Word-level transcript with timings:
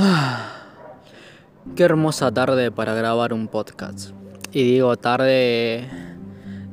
Qué 1.76 1.82
hermosa 1.82 2.32
tarde 2.32 2.70
para 2.70 2.94
grabar 2.94 3.32
un 3.32 3.48
podcast. 3.48 4.10
Y 4.52 4.62
digo 4.64 4.96
tarde 4.96 5.88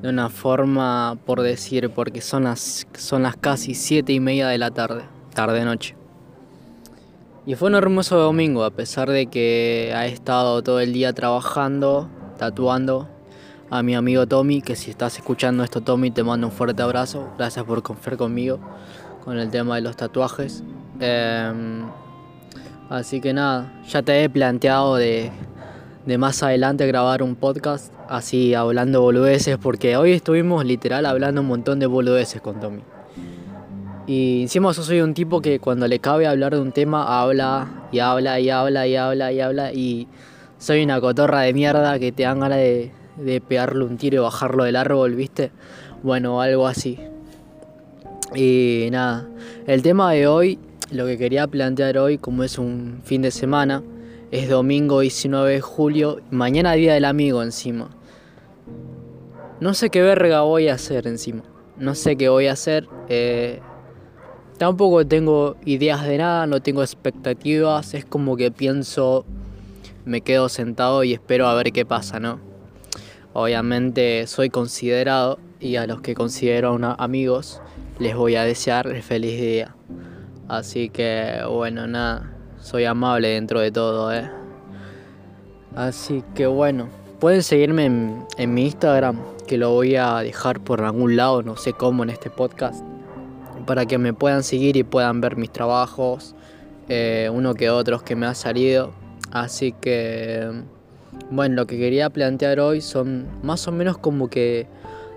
de 0.02 0.10
una 0.10 0.30
forma 0.30 1.18
por 1.26 1.42
decir, 1.42 1.90
porque 1.90 2.22
son 2.22 2.46
las, 2.46 2.88
son 2.98 3.24
las 3.24 3.36
casi 3.36 3.74
siete 3.74 4.14
y 4.14 4.20
media 4.20 4.48
de 4.48 4.58
la 4.58 4.72
tarde, 4.72 5.04
tarde-noche. 5.34 5.96
Y 7.46 7.56
fue 7.56 7.70
un 7.70 7.76
hermoso 7.76 8.18
domingo, 8.18 8.64
a 8.64 8.72
pesar 8.72 9.10
de 9.10 9.28
que 9.28 9.94
ha 9.96 10.06
estado 10.06 10.62
todo 10.64 10.80
el 10.80 10.94
día 10.94 11.14
trabajando, 11.14 12.10
tatuando. 12.38 13.10
A 13.70 13.84
mi 13.84 13.96
amigo 13.96 14.26
Tommy, 14.28 14.62
que 14.62 14.78
si 14.78 14.90
estás 14.90 15.18
escuchando 15.18 15.66
esto, 15.66 15.82
Tommy, 15.82 16.12
te 16.12 16.24
mando 16.24 16.48
un 16.48 16.54
fuerte 16.54 16.82
abrazo. 16.82 17.30
Gracias 17.38 17.66
por 17.66 17.84
confiar 17.84 18.16
conmigo 18.16 18.60
con 19.26 19.38
el 19.38 19.50
tema 19.50 19.76
de 19.76 19.82
los 19.82 19.98
tatuajes. 19.98 20.64
Em, 21.02 21.84
así 22.90 23.22
que 23.22 23.34
nada, 23.34 23.72
ya 23.88 24.02
te 24.02 24.24
he 24.24 24.30
planteado 24.30 24.96
de, 24.96 25.32
de 26.06 26.18
más 26.18 26.42
adelante 26.44 26.88
grabar 26.88 27.22
un 27.24 27.36
podcast 27.36 27.94
así 28.10 28.54
hablando 28.54 29.02
boludeces, 29.02 29.58
porque 29.58 29.98
hoy 29.98 30.14
estuvimos 30.14 30.66
literal 30.66 31.06
hablando 31.06 31.42
un 31.42 31.48
montón 31.48 31.80
de 31.80 31.86
boludeces 31.86 32.42
con 32.42 32.60
Tommy. 32.60 32.82
Y 34.08 34.44
encima 34.44 34.72
yo 34.72 34.84
soy 34.84 35.02
un 35.02 35.14
tipo 35.14 35.42
que 35.42 35.60
cuando 35.60 35.86
le 35.88 36.00
cabe 36.00 36.28
hablar 36.28 36.56
de 36.56 36.62
un 36.62 36.72
tema 36.72 37.22
habla 37.22 37.68
y 37.92 38.00
habla 38.00 38.40
y 38.40 38.50
habla 38.50 38.88
y 38.88 38.96
habla 38.96 39.32
y 39.34 39.42
habla 39.42 39.74
y 39.74 40.08
soy 40.58 40.84
una 40.84 41.02
cotorra 41.02 41.42
de 41.42 41.54
mierda 41.54 42.00
que 42.00 42.14
te 42.14 42.24
dan 42.24 42.40
ganas 42.40 42.60
de, 42.60 42.94
de 43.18 43.42
pegarle 43.42 43.84
un 43.84 43.98
tiro 43.98 44.18
y 44.18 44.20
bajarlo 44.24 44.64
del 44.64 44.78
árbol, 44.78 45.14
¿viste? 45.16 45.52
Bueno, 46.04 46.42
algo 46.42 46.68
así. 46.68 46.98
Y 48.34 48.88
nada, 48.92 49.28
el 49.68 49.82
tema 49.82 50.12
de 50.14 50.28
hoy, 50.28 50.60
lo 50.92 51.06
que 51.06 51.18
quería 51.18 51.48
plantear 51.48 51.98
hoy, 51.98 52.18
como 52.18 52.44
es 52.44 52.58
un 52.58 53.02
fin 53.04 53.22
de 53.22 53.32
semana, 53.32 53.84
es 54.32 54.50
domingo 54.50 55.02
19 55.02 55.54
de 55.54 55.62
julio, 55.62 56.22
mañana 56.32 56.74
día 56.74 56.94
del 56.94 57.06
amigo 57.06 57.44
encima. 57.44 57.90
No 59.60 59.74
sé 59.74 59.90
qué 59.90 60.02
verga 60.02 60.42
voy 60.42 60.68
a 60.68 60.76
hacer 60.76 61.08
encima. 61.08 61.44
No 61.78 61.96
sé 61.96 62.16
qué 62.16 62.30
voy 62.30 62.48
a 62.48 62.54
hacer. 62.54 62.88
Eh, 63.10 63.60
tampoco 64.58 65.06
tengo 65.06 65.58
ideas 65.66 66.06
de 66.06 66.20
nada, 66.20 66.46
no 66.46 66.62
tengo 66.62 66.82
expectativas. 66.82 67.94
Es 67.94 68.06
como 68.06 68.38
que 68.38 68.52
pienso, 68.52 69.26
me 70.06 70.22
quedo 70.22 70.48
sentado 70.48 71.04
y 71.04 71.14
espero 71.14 71.48
a 71.48 71.56
ver 71.56 71.72
qué 71.72 71.86
pasa, 71.86 72.20
¿no? 72.20 72.40
Obviamente 73.34 74.28
soy 74.28 74.50
considerado 74.50 75.40
y 75.60 75.76
a 75.76 75.88
los 75.88 76.02
que 76.02 76.14
considero 76.14 76.78
amigos 76.98 77.62
les 78.00 78.16
voy 78.16 78.36
a 78.36 78.44
desear 78.44 78.88
el 78.88 79.02
feliz 79.02 79.40
día. 79.40 79.76
Así 80.48 80.90
que 80.90 81.42
bueno, 81.50 81.88
nada, 81.88 82.32
soy 82.60 82.86
amable 82.86 83.30
dentro 83.30 83.60
de 83.60 83.72
todo, 83.72 84.14
¿eh? 84.14 84.30
Así 85.76 86.24
que 86.34 86.48
bueno, 86.48 86.90
pueden 87.20 87.44
seguirme 87.44 87.86
en, 87.86 88.54
mi 88.54 88.66
Instagram, 88.66 89.20
que 89.46 89.58
lo 89.58 89.72
voy 89.72 89.96
a 89.96 90.20
dejar 90.20 90.60
por 90.62 90.82
algún 90.84 91.16
lado, 91.16 91.44
no 91.44 91.58
sé 91.58 91.74
cómo 91.74 92.04
en 92.04 92.10
este 92.10 92.30
podcast, 92.30 92.84
para 93.66 93.86
que 93.86 93.98
me 93.98 94.14
puedan 94.14 94.44
seguir 94.44 94.78
y 94.78 94.84
puedan 94.84 95.22
ver 95.22 95.36
mis 95.36 95.52
trabajos, 95.52 96.36
eh, 96.90 97.30
uno 97.32 97.54
que 97.54 97.70
otros 97.70 98.02
que 98.04 98.16
me 98.16 98.26
ha 98.26 98.34
salido. 98.34 98.94
Así 99.32 99.74
que 99.74 100.50
bueno, 101.30 101.56
lo 101.56 101.68
que 101.68 101.78
quería 101.78 102.10
plantear 102.10 102.60
hoy 102.60 102.82
son 102.82 103.28
más 103.44 103.68
o 103.68 103.72
menos 103.72 103.98
como 103.98 104.30
que 104.30 104.68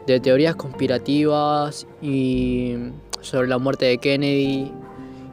de 0.06 0.18
teorías 0.18 0.56
conspirativas 0.56 1.86
y 2.02 2.76
sobre 3.20 3.48
la 3.48 3.58
muerte 3.58 3.86
de 3.86 3.98
Kennedy 3.98 4.72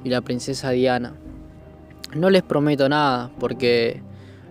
y 0.08 0.10
la 0.10 0.22
princesa 0.22 0.72
Diana. 0.72 1.14
No 2.16 2.30
les 2.30 2.42
prometo 2.42 2.88
nada 2.88 3.30
porque 3.40 4.02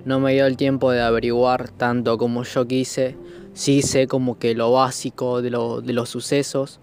no 0.05 0.21
me 0.21 0.35
dio 0.35 0.47
el 0.47 0.57
tiempo 0.57 0.91
de 0.91 1.01
averiguar 1.01 1.71
tanto 1.71 2.19
como 2.19 2.45
yo 2.45 2.67
quise. 2.67 3.17
Sí 3.55 3.81
sé 3.81 4.07
como 4.07 4.39
que 4.39 4.55
lo 4.55 4.71
básico 4.71 5.41
de, 5.41 5.51
de 5.51 5.93
los 5.95 6.11
sucesos, 6.11 6.79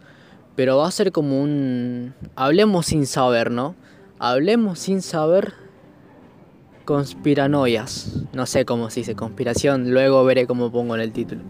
pero 0.55 0.77
va 0.77 0.87
a 0.87 0.91
ser 0.91 1.11
como 1.11 1.39
un... 1.39 2.15
Hablemos 2.35 2.87
sin 2.87 3.05
saber, 3.05 3.51
¿no? 3.51 3.75
Hablemos 4.17 4.79
sin 4.79 5.03
saber 5.03 5.53
conspiranoias. 6.83 8.23
No 8.33 8.47
sé 8.47 8.65
cómo 8.65 8.89
se 8.89 9.01
dice 9.01 9.15
conspiración, 9.15 9.91
luego 9.91 10.25
veré 10.25 10.47
cómo 10.47 10.71
pongo 10.71 10.95
en 10.95 11.01
el 11.01 11.11
título. 11.11 11.41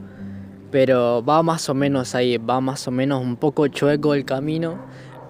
Pero 0.71 1.23
va 1.23 1.41
más 1.41 1.69
o 1.69 1.73
menos 1.73 2.15
ahí, 2.15 2.37
va 2.37 2.59
más 2.59 2.85
o 2.89 2.91
menos 2.91 3.21
un 3.21 3.37
poco 3.37 3.67
chueco 3.67 4.13
el 4.13 4.25
camino, 4.25 4.77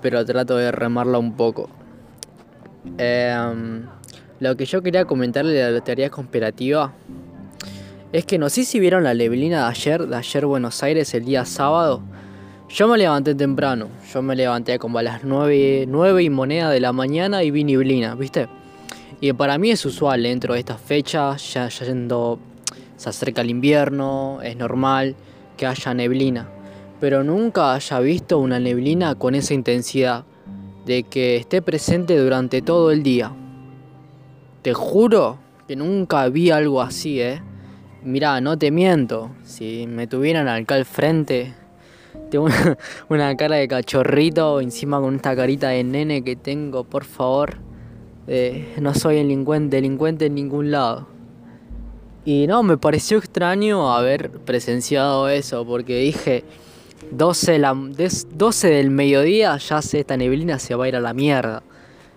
pero 0.01 0.25
trato 0.25 0.57
de 0.57 0.71
remarla 0.71 1.19
un 1.19 1.33
poco. 1.33 1.69
Em, 2.97 3.85
lo 4.39 4.57
que 4.57 4.65
yo 4.65 4.81
quería 4.81 5.05
comentarle 5.05 5.53
de 5.53 5.71
la 5.71 5.81
teoría 5.81 6.09
conspirativa 6.09 6.93
es 8.11 8.25
que 8.25 8.37
no 8.37 8.49
sé 8.49 8.63
si 8.65 8.79
vieron 8.79 9.03
la 9.03 9.13
neblina 9.13 9.65
de 9.65 9.71
ayer, 9.71 10.07
de 10.07 10.15
ayer 10.15 10.45
Buenos 10.45 10.83
Aires, 10.83 11.13
el 11.13 11.25
día 11.25 11.45
sábado. 11.45 12.01
Yo 12.69 12.87
me 12.87 12.97
levanté 12.97 13.35
temprano, 13.35 13.87
yo 14.13 14.21
me 14.21 14.35
levanté 14.35 14.79
como 14.79 14.99
a 14.99 15.03
las 15.03 15.23
9, 15.23 15.85
9 15.87 16.23
y 16.23 16.29
moneda 16.29 16.69
de 16.69 16.79
la 16.79 16.91
mañana 16.91 17.43
y 17.43 17.51
vi 17.51 17.63
neblina, 17.63 18.15
¿viste? 18.15 18.47
Y 19.21 19.31
para 19.33 19.57
mí 19.57 19.71
es 19.71 19.85
usual 19.85 20.23
dentro 20.23 20.53
de 20.53 20.59
estas 20.59 20.81
fechas, 20.81 21.53
ya 21.53 21.69
se 21.69 23.09
acerca 23.09 23.41
el 23.41 23.49
invierno, 23.49 24.39
es 24.43 24.57
normal 24.57 25.15
que 25.55 25.65
haya 25.65 25.93
neblina. 25.93 26.49
Pero 26.99 27.23
nunca 27.23 27.73
haya 27.73 27.99
visto 27.99 28.39
una 28.39 28.59
neblina 28.59 29.15
con 29.15 29.35
esa 29.35 29.53
intensidad, 29.53 30.25
de 30.85 31.03
que 31.03 31.37
esté 31.37 31.61
presente 31.61 32.17
durante 32.17 32.61
todo 32.61 32.91
el 32.91 33.03
día. 33.03 33.31
Te 34.61 34.73
juro 34.73 35.39
que 35.67 35.75
nunca 35.75 36.27
vi 36.29 36.51
algo 36.51 36.81
así, 36.81 37.21
¿eh? 37.21 37.41
Mirá, 38.03 38.41
no 38.41 38.57
te 38.57 38.69
miento, 38.69 39.31
si 39.43 39.87
me 39.87 40.07
tuvieran 40.07 40.47
acá 40.47 40.75
al 40.75 40.85
frente, 40.85 41.53
tengo 42.29 42.47
una, 43.09 43.35
cara 43.37 43.55
de 43.55 43.67
cachorrito 43.67 44.59
encima 44.59 44.99
con 44.99 45.15
esta 45.15 45.35
carita 45.35 45.69
de 45.69 45.83
nene 45.83 46.23
que 46.23 46.35
tengo, 46.35 46.83
por 46.83 47.05
favor 47.05 47.57
eh, 48.27 48.75
no 48.79 48.93
soy 48.93 49.15
delincuente, 49.17 49.77
delincuente 49.77 50.27
en 50.27 50.35
ningún 50.35 50.71
lado. 50.71 51.07
Y 52.25 52.47
no, 52.47 52.63
me 52.63 52.77
pareció 52.77 53.17
extraño 53.17 53.93
haber 53.93 54.31
presenciado 54.31 55.27
eso, 55.27 55.65
porque 55.65 55.99
dije, 55.99 56.45
12, 57.11 57.59
la, 57.59 57.73
12 57.73 58.69
del 58.69 58.89
mediodía 58.89 59.57
ya 59.57 59.81
se, 59.81 59.99
esta 59.99 60.17
neblina 60.17 60.59
se 60.59 60.75
va 60.75 60.85
a 60.85 60.87
ir 60.87 60.95
a 60.95 60.99
la 60.99 61.13
mierda. 61.13 61.63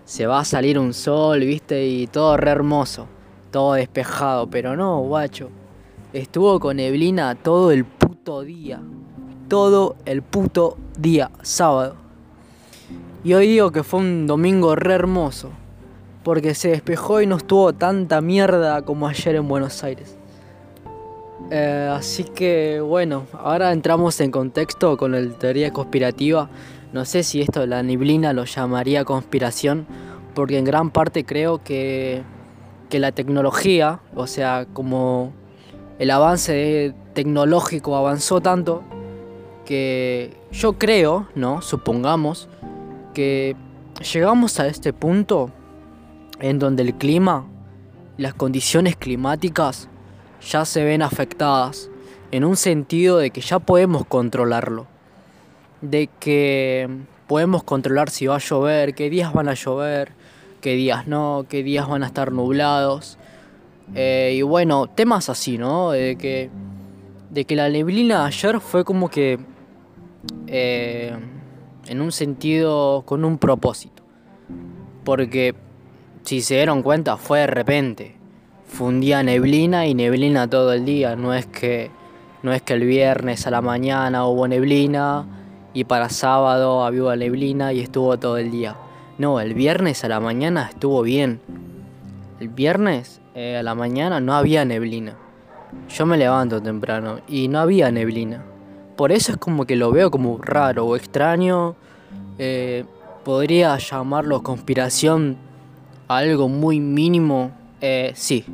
Se 0.05 0.25
va 0.25 0.39
a 0.39 0.45
salir 0.45 0.79
un 0.79 0.93
sol, 0.93 1.41
viste, 1.41 1.85
y 1.85 2.07
todo 2.07 2.37
re 2.37 2.51
hermoso, 2.51 3.07
todo 3.51 3.73
despejado, 3.73 4.49
pero 4.49 4.75
no, 4.75 4.99
guacho. 5.01 5.49
Estuvo 6.13 6.59
con 6.59 6.77
neblina 6.77 7.35
todo 7.35 7.71
el 7.71 7.85
puto 7.85 8.41
día. 8.41 8.81
Todo 9.49 9.95
el 10.05 10.21
puto 10.21 10.77
día, 10.97 11.31
sábado. 11.41 11.95
Y 13.23 13.33
hoy 13.33 13.47
digo 13.47 13.71
que 13.71 13.83
fue 13.83 13.99
un 13.99 14.27
domingo 14.27 14.75
re 14.75 14.93
hermoso 14.93 15.49
porque 16.27 16.55
se 16.55 16.67
despejó 16.67 17.21
y 17.21 17.25
no 17.25 17.37
estuvo 17.37 17.71
tanta 17.71 18.19
mierda 18.19 18.81
como 18.81 19.07
ayer 19.07 19.35
en 19.35 19.47
Buenos 19.47 19.81
Aires. 19.85 20.16
Eh, 21.51 21.89
así 21.91 22.23
que 22.23 22.81
bueno, 22.81 23.25
ahora 23.33 23.71
entramos 23.71 24.19
en 24.19 24.31
contexto 24.31 24.97
con 24.97 25.11
la 25.11 25.33
teoría 25.37 25.71
conspirativa. 25.71 26.49
No 26.93 27.05
sé 27.05 27.23
si 27.23 27.41
esto 27.41 27.61
de 27.61 27.67
la 27.67 27.83
neblina 27.83 28.33
lo 28.33 28.45
llamaría 28.45 29.05
conspiración, 29.05 29.85
porque 30.33 30.57
en 30.57 30.65
gran 30.65 30.89
parte 30.89 31.25
creo 31.25 31.63
que, 31.63 32.23
que 32.89 32.99
la 32.99 33.11
tecnología, 33.11 33.99
o 34.15 34.27
sea, 34.27 34.65
como 34.73 35.33
el 35.99 36.11
avance 36.11 36.93
tecnológico 37.13 37.95
avanzó 37.95 38.41
tanto, 38.41 38.83
que 39.65 40.37
yo 40.51 40.73
creo, 40.77 41.27
¿no? 41.35 41.61
Supongamos 41.61 42.47
que 43.13 43.55
llegamos 44.13 44.59
a 44.59 44.67
este 44.67 44.93
punto 44.93 45.51
en 46.39 46.59
donde 46.59 46.83
el 46.83 46.93
clima, 46.95 47.45
las 48.17 48.33
condiciones 48.33 48.95
climáticas 48.95 49.89
ya 50.41 50.65
se 50.65 50.83
ven 50.83 51.01
afectadas, 51.01 51.89
en 52.31 52.43
un 52.43 52.57
sentido 52.57 53.17
de 53.17 53.31
que 53.31 53.41
ya 53.41 53.59
podemos 53.59 54.05
controlarlo, 54.05 54.87
de 55.81 56.09
que 56.19 56.89
podemos 57.27 57.63
controlar 57.63 58.09
si 58.09 58.27
va 58.27 58.35
a 58.35 58.39
llover, 58.39 58.95
qué 58.95 59.09
días 59.09 59.33
van 59.33 59.49
a 59.49 59.53
llover, 59.53 60.11
qué 60.61 60.75
días 60.75 61.07
no, 61.07 61.45
qué 61.47 61.63
días 61.63 61.87
van 61.87 62.03
a 62.03 62.07
estar 62.07 62.31
nublados. 62.31 63.17
Eh, 63.95 64.33
y 64.35 64.41
bueno, 64.41 64.87
temas 64.87 65.29
así, 65.29 65.57
¿no? 65.57 65.91
De 65.91 66.17
que, 66.17 66.49
de 67.29 67.45
que 67.45 67.55
la 67.55 67.69
neblina 67.69 68.25
ayer 68.25 68.59
fue 68.59 68.83
como 68.83 69.09
que 69.09 69.39
eh, 70.47 71.15
en 71.85 72.01
un 72.01 72.11
sentido 72.11 73.03
con 73.05 73.23
un 73.23 73.37
propósito. 73.37 74.03
Porque 75.03 75.55
si 76.23 76.41
se 76.41 76.55
dieron 76.55 76.83
cuenta, 76.83 77.15
fue 77.17 77.39
de 77.39 77.47
repente. 77.47 78.16
Fue 78.67 78.87
un 78.87 78.99
día 78.99 79.23
neblina 79.23 79.87
y 79.87 79.93
neblina 79.93 80.49
todo 80.49 80.73
el 80.73 80.85
día. 80.85 81.15
No 81.15 81.33
es 81.33 81.45
que, 81.45 81.89
no 82.43 82.53
es 82.53 82.61
que 82.61 82.73
el 82.73 82.83
viernes 82.83 83.47
a 83.47 83.51
la 83.51 83.61
mañana 83.61 84.25
hubo 84.25 84.47
neblina 84.47 85.25
y 85.73 85.85
para 85.85 86.09
sábado 86.09 86.83
había 86.83 87.15
neblina 87.15 87.73
y 87.73 87.79
estuvo 87.79 88.17
todo 88.17 88.37
el 88.37 88.51
día. 88.51 88.75
No, 89.17 89.39
el 89.39 89.53
viernes 89.53 90.03
a 90.03 90.09
la 90.09 90.19
mañana 90.19 90.67
estuvo 90.69 91.01
bien. 91.01 91.39
El 92.39 92.49
viernes 92.49 93.19
eh, 93.33 93.57
a 93.57 93.63
la 93.63 93.73
mañana 93.73 94.19
no 94.19 94.33
había 94.33 94.63
neblina. 94.63 95.15
Yo 95.89 96.05
me 96.05 96.17
levanto 96.17 96.61
temprano 96.61 97.19
y 97.27 97.47
no 97.47 97.59
había 97.59 97.91
neblina. 97.91 98.43
Por 98.95 99.11
eso 99.11 99.31
es 99.31 99.37
como 99.37 99.65
que 99.65 99.75
lo 99.75 99.91
veo 99.91 100.11
como 100.11 100.37
raro 100.39 100.85
o 100.85 100.95
extraño. 100.95 101.75
Eh, 102.37 102.85
podría 103.23 103.77
llamarlo 103.77 104.43
conspiración 104.43 105.37
algo 106.07 106.47
muy 106.47 106.79
mínimo. 106.79 107.51
Eh, 107.81 108.11
sí, 108.15 108.45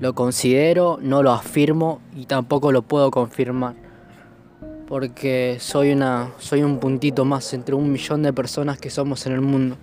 lo 0.00 0.14
considero, 0.14 0.98
no 1.00 1.22
lo 1.22 1.32
afirmo 1.32 2.00
y 2.16 2.26
tampoco 2.26 2.72
lo 2.72 2.82
puedo 2.82 3.10
confirmar. 3.10 3.74
Porque 4.88 5.58
soy, 5.60 5.92
una, 5.92 6.32
soy 6.38 6.62
un 6.62 6.78
puntito 6.78 7.24
más 7.24 7.52
entre 7.54 7.74
un 7.74 7.92
millón 7.92 8.22
de 8.22 8.32
personas 8.32 8.78
que 8.78 8.90
somos 8.90 9.26
en 9.26 9.32
el 9.34 9.40
mundo. 9.40 9.76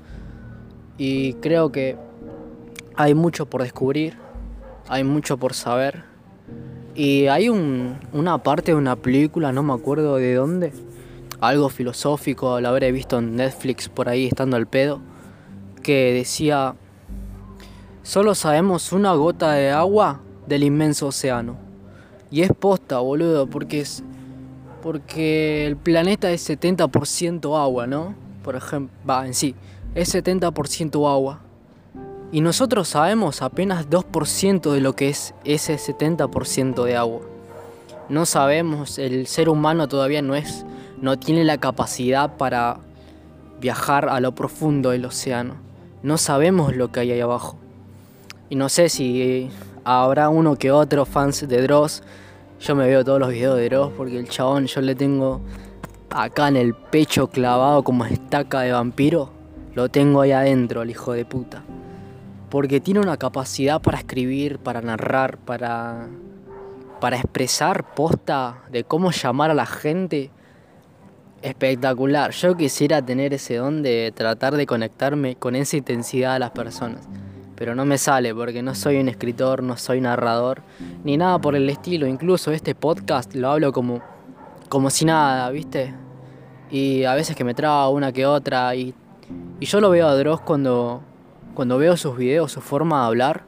Y 0.97 1.33
creo 1.35 1.71
que 1.71 1.95
hay 2.95 3.13
mucho 3.13 3.45
por 3.45 3.61
descubrir, 3.61 4.17
hay 4.89 5.03
mucho 5.03 5.37
por 5.37 5.53
saber. 5.53 6.03
Y 6.95 7.27
hay 7.27 7.49
una 7.49 8.39
parte 8.39 8.71
de 8.71 8.77
una 8.77 8.95
película, 8.95 9.51
no 9.51 9.61
me 9.61 9.73
acuerdo 9.73 10.15
de 10.15 10.33
dónde, 10.33 10.73
algo 11.39 11.69
filosófico, 11.69 12.59
lo 12.59 12.69
habré 12.69 12.91
visto 12.91 13.19
en 13.19 13.35
Netflix 13.35 13.87
por 13.87 14.09
ahí 14.09 14.25
estando 14.25 14.57
al 14.57 14.65
pedo, 14.65 14.99
que 15.83 16.11
decía, 16.13 16.73
solo 18.07 18.35
sabemos 18.35 18.93
una 18.93 19.11
gota 19.15 19.51
de 19.51 19.69
agua 19.69 20.21
del 20.47 20.63
inmenso 20.63 21.07
océano. 21.07 21.57
Y 22.31 22.41
es 22.41 22.53
posta, 22.57 22.99
boludo, 22.99 23.47
porque 23.47 23.81
es 23.81 24.01
porque 24.81 25.67
el 25.67 25.75
planeta 25.75 26.31
es 26.31 26.49
70% 26.49 27.61
agua, 27.61 27.85
¿no? 27.85 28.15
Por 28.43 28.55
ejemplo, 28.55 28.95
va 29.07 29.27
en 29.27 29.33
sí, 29.33 29.55
es 29.93 30.15
70% 30.15 31.11
agua. 31.11 31.41
Y 32.31 32.39
nosotros 32.39 32.87
sabemos 32.87 33.41
apenas 33.41 33.89
2% 33.89 34.71
de 34.71 34.79
lo 34.79 34.93
que 34.93 35.09
es 35.09 35.33
ese 35.43 35.75
70% 35.75 36.85
de 36.85 36.95
agua. 36.95 37.19
No 38.07 38.25
sabemos, 38.25 38.99
el 38.99 39.27
ser 39.27 39.49
humano 39.49 39.89
todavía 39.89 40.21
no 40.21 40.33
es 40.33 40.65
no 41.01 41.19
tiene 41.19 41.43
la 41.43 41.57
capacidad 41.57 42.37
para 42.37 42.79
viajar 43.59 44.07
a 44.07 44.21
lo 44.21 44.33
profundo 44.33 44.91
del 44.91 45.03
océano. 45.03 45.55
No 46.03 46.17
sabemos 46.17 46.73
lo 46.73 46.89
que 46.93 47.01
hay 47.01 47.11
ahí 47.11 47.19
abajo. 47.19 47.57
Y 48.49 48.55
no 48.55 48.69
sé 48.69 48.89
si 48.89 49.49
habrá 49.83 50.29
uno 50.29 50.55
que 50.55 50.71
otro 50.71 51.05
fans 51.05 51.47
de 51.47 51.61
Dross. 51.61 52.03
Yo 52.59 52.75
me 52.75 52.87
veo 52.87 53.03
todos 53.03 53.19
los 53.19 53.29
videos 53.29 53.57
de 53.57 53.69
Dross 53.69 53.91
porque 53.95 54.17
el 54.17 54.27
chabón 54.29 54.65
yo 54.67 54.81
le 54.81 54.95
tengo 54.95 55.41
acá 56.09 56.47
en 56.47 56.57
el 56.57 56.73
pecho 56.73 57.27
clavado 57.27 57.83
como 57.83 58.05
estaca 58.05 58.61
de 58.61 58.71
vampiro. 58.71 59.31
Lo 59.75 59.89
tengo 59.89 60.21
ahí 60.21 60.31
adentro, 60.31 60.81
el 60.81 60.89
hijo 60.89 61.13
de 61.13 61.25
puta 61.25 61.63
porque 62.49 62.79
tiene 62.79 62.99
una 62.99 63.17
capacidad 63.17 63.81
para 63.81 63.97
escribir, 63.97 64.59
para 64.59 64.81
narrar, 64.81 65.37
para, 65.37 66.07
para 67.01 67.17
expresar 67.17 67.93
posta 67.93 68.63
de 68.71 68.83
cómo 68.83 69.11
llamar 69.11 69.51
a 69.51 69.53
la 69.53 69.65
gente 69.65 70.31
espectacular. 71.41 72.31
Yo 72.31 72.55
quisiera 72.55 73.01
tener 73.01 73.33
ese 73.33 73.55
don 73.55 73.83
de 73.83 74.13
tratar 74.15 74.55
de 74.55 74.65
conectarme 74.65 75.35
con 75.35 75.55
esa 75.55 75.77
intensidad 75.77 76.35
a 76.35 76.39
las 76.39 76.51
personas, 76.51 77.07
pero 77.57 77.75
no 77.75 77.83
me 77.83 77.97
sale 77.97 78.33
porque 78.33 78.63
no 78.63 78.73
soy 78.75 78.97
un 78.97 79.09
escritor, 79.09 79.61
no 79.61 79.75
soy 79.75 79.99
narrador, 79.99 80.61
ni 81.03 81.17
nada 81.17 81.39
por 81.39 81.55
el 81.55 81.69
estilo. 81.69 82.07
Incluso 82.07 82.51
este 82.51 82.75
podcast 82.75 83.35
lo 83.35 83.49
hablo 83.49 83.73
como, 83.73 84.01
como 84.69 84.89
si 84.89 85.03
nada, 85.03 85.49
¿viste? 85.49 85.93
Y 86.71 87.03
a 87.03 87.15
veces 87.15 87.35
que 87.35 87.43
me 87.43 87.53
traba 87.53 87.89
una 87.89 88.13
que 88.13 88.25
otra 88.25 88.73
y, 88.75 88.93
y 89.59 89.65
yo 89.65 89.81
lo 89.81 89.89
veo 89.89 90.07
a 90.07 90.15
Dross 90.15 90.41
cuando 90.41 91.01
cuando 91.57 91.79
veo 91.79 91.97
sus 91.97 92.15
videos, 92.15 92.51
su 92.51 92.61
forma 92.61 92.99
de 93.01 93.07
hablar, 93.07 93.43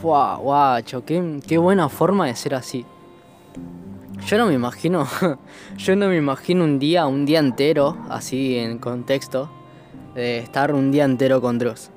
¡fua, 0.00 0.36
guacho! 0.36 1.04
Qué, 1.04 1.40
qué 1.44 1.58
buena 1.58 1.88
forma 1.88 2.28
de 2.28 2.36
ser 2.36 2.54
así. 2.54 2.86
Yo 4.28 4.38
no 4.38 4.46
me 4.46 4.54
imagino, 4.54 5.08
yo 5.76 5.96
no 5.96 6.06
me 6.06 6.16
imagino 6.16 6.62
un 6.62 6.78
día, 6.78 7.08
un 7.08 7.26
día 7.26 7.40
entero, 7.40 7.96
así 8.08 8.56
en 8.56 8.78
contexto, 8.78 9.50
de 10.14 10.38
estar 10.38 10.72
un 10.72 10.92
día 10.92 11.02
entero 11.02 11.40
con 11.40 11.58
Dross. 11.58 11.90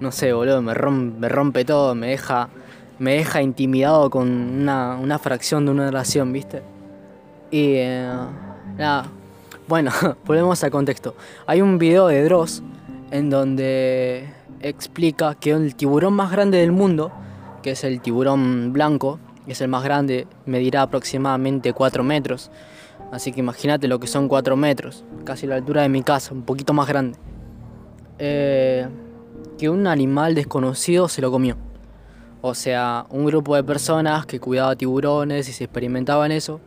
No 0.00 0.12
sé, 0.12 0.32
boludo, 0.32 0.62
me 0.62 0.74
rompe, 0.74 1.64
todo, 1.64 1.94
me 1.94 2.08
deja, 2.08 2.48
me 2.98 3.16
deja 3.16 3.42
intimidado 3.42 4.08
con 4.08 4.30
una, 4.30 4.96
una 4.96 5.18
fracción 5.18 5.66
de 5.66 5.72
una 5.72 5.88
oración, 5.88 6.32
¿viste? 6.32 6.62
Y 7.50 7.74
eh, 7.74 8.10
nada, 8.78 9.06
bueno, 9.68 9.90
volvemos 10.24 10.64
al 10.64 10.70
contexto. 10.70 11.14
Hay 11.46 11.60
un 11.60 11.78
video 11.78 12.06
de 12.06 12.24
Dross 12.24 12.62
en 13.10 13.28
donde 13.28 14.26
explica 14.60 15.34
que 15.34 15.50
el 15.50 15.74
tiburón 15.74 16.14
más 16.14 16.32
grande 16.32 16.58
del 16.58 16.72
mundo, 16.72 17.12
que 17.62 17.72
es 17.72 17.84
el 17.84 18.00
tiburón 18.00 18.72
blanco, 18.72 19.18
es 19.46 19.60
el 19.60 19.68
más 19.68 19.82
grande, 19.84 20.26
medirá 20.46 20.82
aproximadamente 20.82 21.72
4 21.72 22.02
metros. 22.04 22.50
Así 23.12 23.32
que 23.32 23.40
imagínate 23.40 23.88
lo 23.88 23.98
que 24.00 24.06
son 24.06 24.28
4 24.28 24.56
metros, 24.56 25.04
casi 25.24 25.46
la 25.46 25.56
altura 25.56 25.82
de 25.82 25.88
mi 25.88 26.02
casa, 26.02 26.32
un 26.32 26.42
poquito 26.42 26.72
más 26.72 26.88
grande. 26.88 27.18
Eh, 28.18 28.86
que 29.60 29.68
un 29.68 29.86
animal 29.86 30.34
desconocido 30.34 31.06
se 31.06 31.20
lo 31.20 31.30
comió. 31.30 31.54
O 32.40 32.54
sea, 32.54 33.04
un 33.10 33.26
grupo 33.26 33.54
de 33.56 33.62
personas 33.62 34.24
que 34.24 34.40
cuidaba 34.40 34.74
tiburones 34.74 35.50
y 35.50 35.52
se 35.52 35.64
experimentaba 35.64 36.24
en 36.24 36.32
eso, 36.32 36.60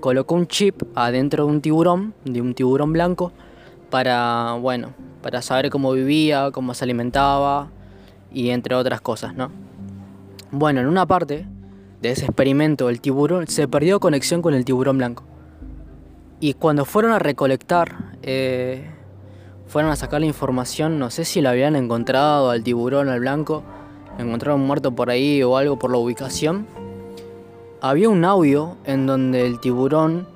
colocó 0.00 0.34
un 0.34 0.48
chip 0.48 0.82
adentro 0.96 1.46
de 1.46 1.52
un 1.52 1.60
tiburón, 1.60 2.12
de 2.24 2.40
un 2.40 2.54
tiburón 2.54 2.92
blanco, 2.92 3.30
para, 3.88 4.54
bueno, 4.60 4.94
para 5.22 5.42
saber 5.42 5.70
cómo 5.70 5.92
vivía, 5.92 6.50
cómo 6.50 6.74
se 6.74 6.82
alimentaba 6.82 7.68
y 8.32 8.50
entre 8.50 8.74
otras 8.74 9.00
cosas, 9.00 9.36
¿no? 9.36 9.52
Bueno, 10.50 10.80
en 10.80 10.88
una 10.88 11.06
parte 11.06 11.46
de 12.02 12.10
ese 12.10 12.24
experimento 12.24 12.88
el 12.88 13.00
tiburón 13.00 13.46
se 13.46 13.68
perdió 13.68 14.00
conexión 14.00 14.42
con 14.42 14.54
el 14.54 14.64
tiburón 14.64 14.98
blanco. 14.98 15.22
Y 16.40 16.54
cuando 16.54 16.84
fueron 16.84 17.12
a 17.12 17.20
recolectar, 17.20 18.16
eh, 18.22 18.90
fueron 19.70 19.92
a 19.92 19.96
sacar 19.96 20.20
la 20.20 20.26
información, 20.26 20.98
no 20.98 21.10
sé 21.10 21.24
si 21.24 21.40
lo 21.40 21.48
habían 21.48 21.76
encontrado 21.76 22.50
al 22.50 22.64
tiburón, 22.64 23.08
al 23.08 23.20
blanco, 23.20 23.62
encontraron 24.18 24.60
muerto 24.62 24.96
por 24.96 25.10
ahí 25.10 25.44
o 25.44 25.56
algo 25.56 25.78
por 25.78 25.92
la 25.92 25.98
ubicación. 25.98 26.66
Había 27.80 28.08
un 28.08 28.24
audio 28.24 28.78
en 28.84 29.06
donde 29.06 29.46
el 29.46 29.60
tiburón 29.60 30.26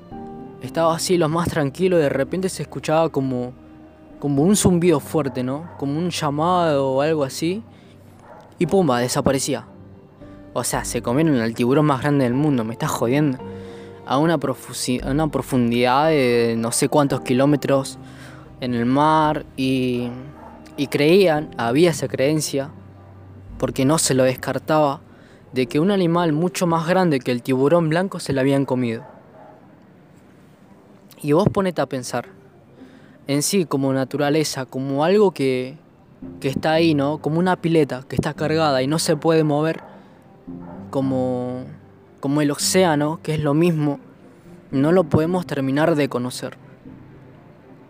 estaba 0.63 0.95
así 0.95 1.19
lo 1.19 1.29
más 1.29 1.49
tranquilo 1.49 1.99
y 1.99 2.03
de 2.03 2.11
repente 2.11 2.49
se 2.49 2.63
escuchaba 2.63 3.09
como, 3.09 3.53
como 4.21 4.45
un 4.45 4.55
zumbido 4.55 5.01
fuerte, 5.01 5.43
¿no? 5.43 5.69
Como 5.79 5.99
un 5.99 6.11
llamado 6.11 6.93
o 6.93 7.01
algo 7.01 7.25
así. 7.25 7.65
Y 8.61 8.67
pumba, 8.67 9.01
desaparecía. 9.01 9.67
O 10.53 10.63
sea, 10.63 10.85
se 10.85 11.03
comieron 11.03 11.35
el 11.35 11.55
tiburón 11.55 11.87
más 11.87 12.03
grande 12.03 12.23
del 12.23 12.35
mundo, 12.35 12.63
me 12.63 12.73
estás 12.73 12.93
jodiendo. 12.93 13.39
A 14.07 14.17
una, 14.17 14.35
a 14.35 15.11
una 15.11 15.27
profundidad 15.27 16.11
de 16.11 16.55
no 16.57 16.71
sé 16.71 16.89
cuántos 16.89 17.23
kilómetros 17.23 17.99
en 18.61 18.75
el 18.75 18.87
mar 18.87 19.45
y, 19.57 20.11
creían, 20.91 21.51
había 21.57 21.91
esa 21.91 22.09
creencia, 22.09 22.71
porque 23.59 23.85
no 23.85 23.99
se 23.99 24.15
lo 24.15 24.25
descartaba, 24.25 25.01
de 25.53 25.67
que 25.67 25.81
un 25.81 25.91
animal 25.91 26.33
mucho 26.33 26.67
más 26.67 26.87
grande 26.89 27.21
que 27.21 27.31
el 27.31 27.43
tiburón 27.43 27.89
blanco 27.89 28.19
se 28.19 28.33
lo 28.33 28.41
habían 28.41 28.65
comido. 28.65 29.05
Y 31.23 31.33
vos 31.33 31.49
ponete 31.49 31.81
a 31.81 31.87
pensar 31.87 32.27
en 33.27 33.43
sí 33.43 33.65
como 33.65 33.93
naturaleza, 33.93 34.67
como 34.67 35.05
algo 35.05 35.31
que, 35.31 35.77
que 36.41 36.49
está 36.49 36.73
ahí, 36.73 36.95
¿no? 36.95 37.19
Como 37.19 37.39
una 37.39 37.57
pileta 37.57 38.03
que 38.09 38.17
está 38.17 38.35
cargada 38.35 38.83
y 38.83 38.87
no 38.87 38.99
se 38.99 39.17
puede 39.17 39.45
mover, 39.45 39.81
como, 40.91 41.65
como 42.21 42.41
el 42.41 42.51
océano, 42.51 43.21
que 43.23 43.35
es 43.35 43.41
lo 43.41 43.55
mismo, 43.55 44.01
no 44.71 44.93
lo 44.93 45.05
podemos 45.05 45.47
terminar 45.47 45.95
de 45.95 46.09
conocer. 46.09 46.64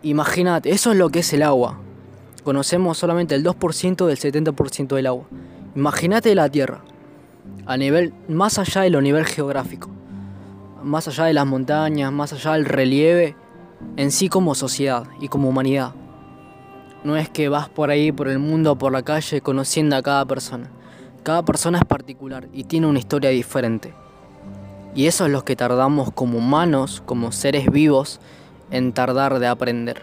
Imagínate, 0.04 0.70
eso 0.70 0.92
es 0.92 0.98
lo 0.98 1.08
que 1.08 1.18
es 1.18 1.32
el 1.32 1.42
agua. 1.42 1.80
Conocemos 2.44 2.98
solamente 2.98 3.34
el 3.34 3.42
2% 3.42 4.06
del 4.06 4.18
70% 4.18 4.94
del 4.94 5.08
agua. 5.08 5.24
Imagínate 5.74 6.32
la 6.36 6.48
Tierra, 6.48 6.82
a 7.66 7.76
nivel 7.76 8.14
más 8.28 8.60
allá 8.60 8.82
de 8.82 8.90
lo 8.90 9.00
nivel 9.00 9.24
geográfico 9.24 9.90
más 10.84 11.08
allá 11.08 11.24
de 11.24 11.32
las 11.32 11.46
montañas, 11.46 12.12
más 12.12 12.32
allá 12.32 12.52
del 12.52 12.66
relieve, 12.66 13.34
en 13.96 14.10
sí 14.10 14.28
como 14.28 14.54
sociedad 14.54 15.04
y 15.20 15.28
como 15.28 15.48
humanidad. 15.48 15.94
No 17.02 17.16
es 17.16 17.28
que 17.28 17.48
vas 17.48 17.68
por 17.68 17.90
ahí, 17.90 18.12
por 18.12 18.28
el 18.28 18.38
mundo, 18.38 18.76
por 18.76 18.92
la 18.92 19.02
calle, 19.02 19.40
conociendo 19.40 19.96
a 19.96 20.02
cada 20.02 20.24
persona. 20.24 20.70
Cada 21.22 21.44
persona 21.44 21.78
es 21.78 21.84
particular 21.84 22.48
y 22.52 22.64
tiene 22.64 22.86
una 22.86 22.98
historia 22.98 23.30
diferente. 23.30 23.94
Y 24.94 25.06
eso 25.06 25.26
es 25.26 25.32
lo 25.32 25.44
que 25.44 25.56
tardamos 25.56 26.12
como 26.12 26.38
humanos, 26.38 27.02
como 27.04 27.32
seres 27.32 27.66
vivos, 27.70 28.20
en 28.70 28.92
tardar 28.92 29.38
de 29.38 29.46
aprender. 29.46 30.02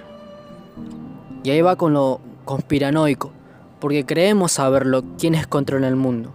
Y 1.43 1.49
ahí 1.51 1.61
va 1.61 1.75
con 1.75 1.93
lo 1.93 2.21
conspiranoico, 2.45 3.31
porque 3.79 4.05
creemos 4.05 4.53
saberlo 4.53 5.03
quiénes 5.17 5.47
controlan 5.47 5.89
el 5.89 5.95
mundo. 5.95 6.33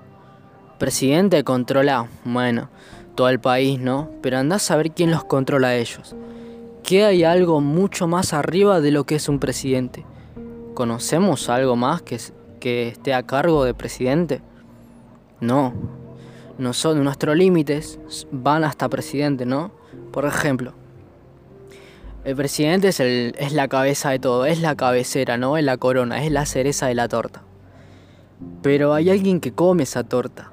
Presidente 0.78 1.44
controla, 1.44 2.08
bueno, 2.24 2.68
todo 3.14 3.28
el 3.28 3.40
país, 3.40 3.80
¿no? 3.80 4.10
Pero 4.20 4.38
andás 4.38 4.62
a 4.64 4.66
saber 4.66 4.90
quién 4.90 5.10
los 5.10 5.24
controla 5.24 5.68
a 5.68 5.76
ellos. 5.76 6.14
Que 6.82 7.04
hay 7.04 7.24
algo 7.24 7.60
mucho 7.60 8.06
más 8.06 8.32
arriba 8.32 8.80
de 8.80 8.90
lo 8.90 9.04
que 9.04 9.16
es 9.16 9.28
un 9.28 9.38
presidente. 9.38 10.04
¿Conocemos 10.74 11.48
algo 11.48 11.74
más 11.74 12.02
que, 12.02 12.20
que 12.60 12.88
esté 12.88 13.14
a 13.14 13.22
cargo 13.22 13.64
de 13.64 13.74
presidente? 13.74 14.42
No. 15.40 15.72
No 16.58 16.72
son 16.72 17.02
nuestros 17.02 17.36
límites, 17.36 17.98
van 18.30 18.64
hasta 18.64 18.88
presidente, 18.88 19.46
¿no? 19.46 19.70
Por 20.12 20.24
ejemplo, 20.26 20.72
el 22.26 22.34
presidente 22.34 22.88
es, 22.88 22.98
el, 22.98 23.36
es 23.38 23.52
la 23.52 23.68
cabeza 23.68 24.10
de 24.10 24.18
todo, 24.18 24.46
es 24.46 24.60
la 24.60 24.74
cabecera, 24.74 25.36
¿no? 25.36 25.56
Es 25.56 25.62
la 25.62 25.76
corona, 25.76 26.24
es 26.24 26.32
la 26.32 26.44
cereza 26.44 26.88
de 26.88 26.96
la 26.96 27.06
torta. 27.06 27.44
Pero 28.62 28.94
hay 28.94 29.10
alguien 29.10 29.38
que 29.38 29.52
come 29.52 29.84
esa 29.84 30.02
torta. 30.02 30.50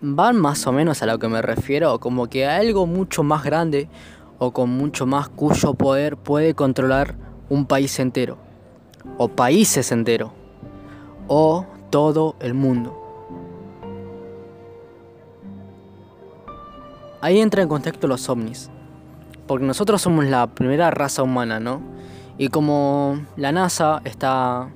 Van 0.00 0.36
más 0.36 0.66
o 0.66 0.72
menos 0.72 1.02
a 1.02 1.06
lo 1.06 1.18
que 1.18 1.28
me 1.28 1.42
refiero, 1.42 2.00
como 2.00 2.28
que 2.28 2.46
algo 2.46 2.86
mucho 2.86 3.22
más 3.24 3.44
grande 3.44 3.90
o 4.38 4.52
con 4.52 4.70
mucho 4.70 5.04
más 5.04 5.28
cuyo 5.28 5.74
poder 5.74 6.16
puede 6.16 6.54
controlar 6.54 7.14
un 7.50 7.66
país 7.66 7.98
entero, 7.98 8.38
o 9.18 9.28
países 9.28 9.92
enteros, 9.92 10.30
o 11.28 11.66
todo 11.90 12.36
el 12.40 12.54
mundo. 12.54 12.98
Ahí 17.20 17.38
entra 17.38 17.60
en 17.60 17.68
contexto 17.68 18.06
los 18.06 18.26
ovnis, 18.30 18.70
porque 19.46 19.64
nosotros 19.64 20.02
somos 20.02 20.24
la 20.26 20.46
primera 20.46 20.90
raza 20.90 21.22
humana, 21.22 21.60
¿no? 21.60 21.80
Y 22.38 22.48
como 22.48 23.26
la 23.36 23.52
NASA 23.52 24.02
está, 24.04 24.68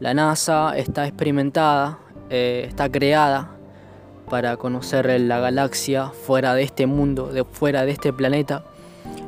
la 0.00 0.14
NASA 0.14 0.76
está 0.76 1.06
experimentada, 1.06 1.98
eh, 2.30 2.64
está 2.66 2.90
creada 2.90 3.50
para 4.30 4.56
conocer 4.56 5.20
la 5.20 5.40
galaxia 5.40 6.08
fuera 6.10 6.54
de 6.54 6.62
este 6.62 6.86
mundo, 6.86 7.28
de 7.28 7.44
fuera 7.44 7.84
de 7.84 7.92
este 7.92 8.12
planeta, 8.12 8.64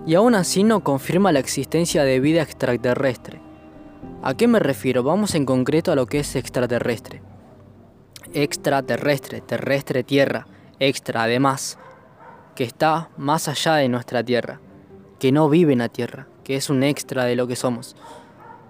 y 0.07 0.15
aún 0.15 0.35
así 0.35 0.63
no 0.63 0.81
confirma 0.81 1.33
la 1.33 1.41
existencia 1.41 2.05
de 2.05 2.21
vida 2.21 2.43
extraterrestre. 2.43 3.41
¿A 4.23 4.35
qué 4.35 4.49
me 4.49 4.59
refiero? 4.59 5.03
Vamos 5.03 5.35
en 5.35 5.47
concreto 5.47 5.93
a 5.93 5.95
lo 5.95 6.07
que 6.07 6.21
es 6.21 6.37
extraterrestre. 6.37 7.23
Extraterrestre, 8.33 9.41
terrestre, 9.41 10.05
tierra, 10.05 10.47
extra, 10.79 11.23
además, 11.25 11.79
que 12.61 12.65
está 12.65 13.09
más 13.17 13.49
allá 13.49 13.77
de 13.77 13.89
nuestra 13.89 14.23
tierra, 14.23 14.61
que 15.19 15.33
no 15.33 15.49
vive 15.49 15.73
en 15.73 15.79
la 15.79 15.89
tierra, 15.89 16.27
que 16.45 16.57
es 16.57 16.69
un 16.69 16.83
extra 16.83 17.25
de 17.25 17.35
lo 17.35 17.47
que 17.47 17.57
somos. 17.57 17.97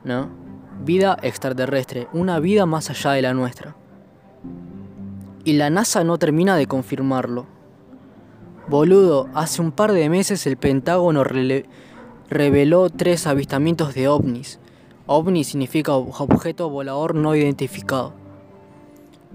¿No? 0.05 0.29
Vida 0.85 1.19
extraterrestre, 1.23 2.07
una 2.13 2.39
vida 2.39 2.67
más 2.67 2.89
allá 2.89 3.11
de 3.11 3.23
la 3.23 3.35
nuestra. 3.35 3.75
Y 5.43 5.55
la 5.55 5.71
NASA 5.71 6.05
no 6.05 6.19
termina 6.19 6.57
de 6.57 6.69
confirmarlo. 6.69 7.47
Boludo, 8.69 9.29
hace 9.35 9.61
un 9.61 9.73
par 9.73 9.91
de 9.91 10.09
meses 10.09 10.47
el 10.47 10.57
Pentágono 10.57 11.25
reveló 12.29 12.91
tres 12.91 13.27
avistamientos 13.27 13.93
de 13.95 14.07
ovnis. 14.07 14.61
OVNI 15.07 15.43
significa 15.43 15.97
objeto 15.97 16.71
volador 16.71 17.17
no 17.17 17.35
identificado. 17.35 18.13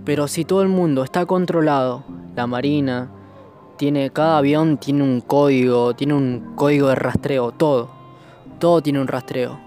Pero 0.05 0.29
si 0.29 0.45
todo 0.45 0.61
el 0.61 0.69
mundo 0.69 1.03
está 1.03 1.25
controlado, 1.25 2.05
la 2.37 2.47
Marina, 2.47 3.11
tiene, 3.77 4.09
cada 4.09 4.37
avión 4.37 4.77
tiene 4.77 5.03
un 5.03 5.21
código, 5.21 5.95
tiene 5.95 6.13
un 6.13 6.53
código 6.55 6.89
de 6.89 6.95
rastreo, 6.95 7.51
todo. 7.51 7.89
Todo 8.59 8.81
tiene 8.81 9.01
un 9.01 9.07
rastreo. 9.07 9.59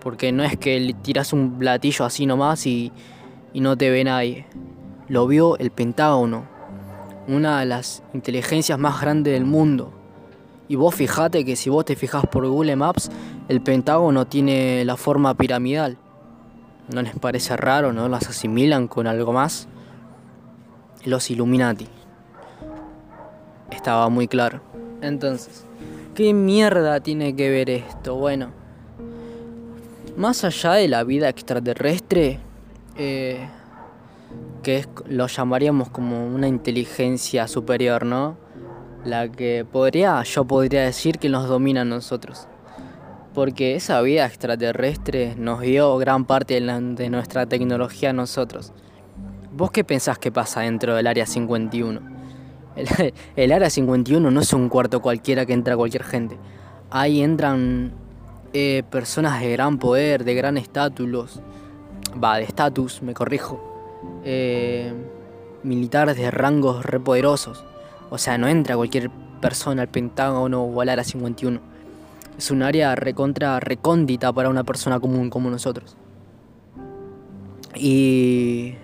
Porque 0.00 0.32
no 0.32 0.44
es 0.44 0.56
que 0.56 0.94
tiras 1.02 1.32
un 1.32 1.58
platillo 1.58 2.04
así 2.04 2.26
nomás 2.26 2.66
y, 2.66 2.92
y 3.52 3.60
no 3.60 3.76
te 3.76 3.90
ve 3.90 4.04
nadie. 4.04 4.46
Lo 5.08 5.26
vio 5.26 5.58
el 5.58 5.70
Pentágono 5.70 6.58
una 7.28 7.60
de 7.60 7.66
las 7.66 8.02
inteligencias 8.14 8.78
más 8.78 9.00
grandes 9.00 9.34
del 9.34 9.44
mundo. 9.44 9.92
Y 10.66 10.76
vos 10.76 10.94
fijate 10.94 11.44
que 11.44 11.56
si 11.56 11.70
vos 11.70 11.84
te 11.84 11.94
fijas 11.94 12.26
por 12.26 12.46
Google 12.46 12.74
Maps, 12.74 13.10
el 13.48 13.60
Pentágono 13.60 14.26
tiene 14.26 14.84
la 14.84 14.96
forma 14.96 15.34
piramidal. 15.34 15.98
¿No 16.92 17.02
les 17.02 17.14
parece 17.18 17.56
raro? 17.56 17.92
¿No 17.92 18.08
las 18.08 18.28
asimilan 18.28 18.88
con 18.88 19.06
algo 19.06 19.32
más? 19.32 19.68
Los 21.04 21.30
Illuminati. 21.30 21.86
Estaba 23.70 24.08
muy 24.08 24.28
claro. 24.28 24.60
Entonces, 25.00 25.64
¿qué 26.14 26.32
mierda 26.32 27.00
tiene 27.00 27.36
que 27.36 27.50
ver 27.50 27.70
esto? 27.70 28.16
Bueno, 28.16 28.50
más 30.16 30.44
allá 30.44 30.72
de 30.72 30.88
la 30.88 31.04
vida 31.04 31.28
extraterrestre, 31.28 32.40
eh, 32.96 33.48
que 34.62 34.84
lo 35.06 35.28
llamaríamos 35.28 35.88
como 35.90 36.26
una 36.26 36.48
inteligencia 36.48 37.46
superior, 37.46 38.04
¿no? 38.04 38.36
La 39.04 39.28
que 39.28 39.64
podría, 39.70 40.22
yo 40.24 40.44
podría 40.44 40.82
decir 40.82 41.18
que 41.18 41.28
nos 41.28 41.48
domina 41.48 41.82
a 41.82 41.84
nosotros. 41.84 42.48
Porque 43.32 43.76
esa 43.76 44.00
vida 44.00 44.26
extraterrestre 44.26 45.36
nos 45.36 45.60
dio 45.60 45.96
gran 45.98 46.24
parte 46.24 46.60
de, 46.60 47.10
nuestra 47.10 47.46
tecnología 47.46 48.10
a 48.10 48.12
nosotros. 48.12 48.72
¿Vos 49.52 49.70
qué 49.70 49.84
pensás 49.84 50.18
que 50.18 50.32
pasa 50.32 50.62
dentro 50.62 50.96
del 50.96 51.06
Área 51.06 51.26
51? 51.26 52.17
El, 53.36 53.52
Área 53.52 53.70
51 53.70 54.30
no 54.30 54.40
es 54.40 54.52
un 54.52 54.68
cuarto 54.68 55.00
cualquiera 55.00 55.46
que 55.46 55.52
entra 55.52 55.76
cualquier 55.76 56.04
gente. 56.04 56.36
Ahí 56.90 57.22
entran 57.22 57.92
eh, 58.52 58.82
personas 58.90 59.40
de 59.40 59.52
gran 59.52 59.78
poder, 59.78 60.24
de 60.24 60.34
gran 60.34 60.56
estatus. 60.56 61.40
Va, 62.22 62.36
de 62.36 62.44
estatus, 62.44 63.02
me 63.02 63.14
corrijo 63.14 63.60
eh, 64.24 64.92
militares 65.62 66.16
de 66.16 66.30
rangos 66.30 66.84
repoderosos. 66.84 67.64
O 68.10 68.18
sea, 68.18 68.38
no 68.38 68.48
entra 68.48 68.76
cualquier 68.76 69.10
persona 69.40 69.82
al 69.82 69.88
Pentágono 69.88 70.62
o 70.62 70.80
al 70.80 70.88
Área 70.88 71.04
51. 71.04 71.60
Es 72.36 72.50
un 72.50 72.62
área 72.62 72.94
recontra 72.94 73.58
recóndita 73.60 74.32
para 74.32 74.48
una 74.48 74.64
persona 74.64 75.00
común 75.00 75.28
como 75.28 75.50
nosotros. 75.50 75.96
Y. 77.74 78.74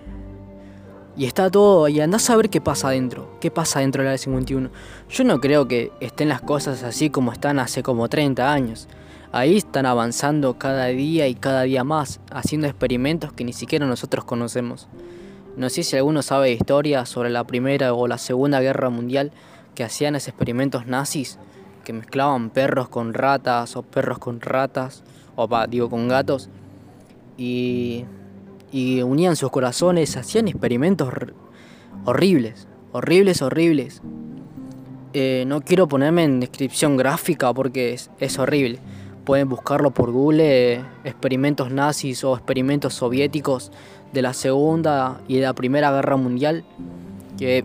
Y 1.17 1.25
está 1.25 1.49
todo. 1.49 1.87
Y 1.87 1.99
andás 1.99 2.29
a 2.29 2.35
ver 2.35 2.49
qué 2.49 2.61
pasa 2.61 2.89
adentro. 2.89 3.37
¿Qué 3.39 3.51
pasa 3.51 3.79
dentro 3.79 4.01
del 4.01 4.09
área 4.09 4.17
51? 4.17 4.69
Yo 5.09 5.23
no 5.23 5.39
creo 5.39 5.67
que 5.67 5.91
estén 5.99 6.29
las 6.29 6.41
cosas 6.41 6.83
así 6.83 7.09
como 7.09 7.31
están 7.31 7.59
hace 7.59 7.83
como 7.83 8.09
30 8.09 8.51
años. 8.51 8.87
Ahí 9.31 9.57
están 9.57 9.85
avanzando 9.85 10.57
cada 10.57 10.85
día 10.87 11.27
y 11.27 11.35
cada 11.35 11.63
día 11.63 11.83
más, 11.83 12.21
haciendo 12.31 12.67
experimentos 12.67 13.33
que 13.33 13.43
ni 13.43 13.51
siquiera 13.51 13.85
nosotros 13.85 14.23
conocemos. 14.23 14.87
No 15.57 15.69
sé 15.69 15.83
si 15.83 15.97
alguno 15.97 16.21
sabe 16.21 16.51
historia 16.51 17.05
sobre 17.05 17.29
la 17.29 17.43
Primera 17.45 17.93
o 17.93 18.07
la 18.07 18.17
Segunda 18.17 18.61
Guerra 18.61 18.89
Mundial 18.89 19.31
que 19.73 19.83
hacían 19.83 20.15
esos 20.15 20.29
experimentos 20.29 20.87
nazis, 20.87 21.37
que 21.83 21.93
mezclaban 21.93 22.49
perros 22.49 22.87
con 22.87 23.13
ratas 23.13 23.75
o 23.75 23.83
perros 23.83 24.19
con 24.19 24.41
ratas, 24.41 25.03
o 25.35 25.47
digo 25.67 25.89
con 25.89 26.07
gatos, 26.07 26.49
y, 27.37 28.05
y 28.75 29.01
unían 29.03 29.37
sus 29.37 29.51
corazones, 29.51 30.17
hacían 30.17 30.49
experimentos 30.49 31.07
horribles, 32.03 32.67
horribles, 32.91 33.41
horribles. 33.41 34.01
Eh, 35.13 35.45
no 35.47 35.61
quiero 35.61 35.87
ponerme 35.87 36.25
en 36.25 36.41
descripción 36.41 36.97
gráfica 36.97 37.53
porque 37.53 37.93
es, 37.93 38.37
horrible 38.37 38.79
Pueden 39.23 39.47
buscarlo 39.47 39.91
por 39.91 40.11
Google, 40.11 40.83
experimentos 41.05 41.71
nazis 41.71 42.25
o 42.25 42.35
experimentos 42.35 42.95
soviéticos 42.95 43.71
de 44.11 44.21
la 44.21 44.33
Segunda 44.33 45.21
y 45.29 45.37
de 45.37 45.43
la 45.43 45.53
Primera 45.53 45.93
Guerra 45.93 46.17
Mundial, 46.17 46.65
que 47.37 47.63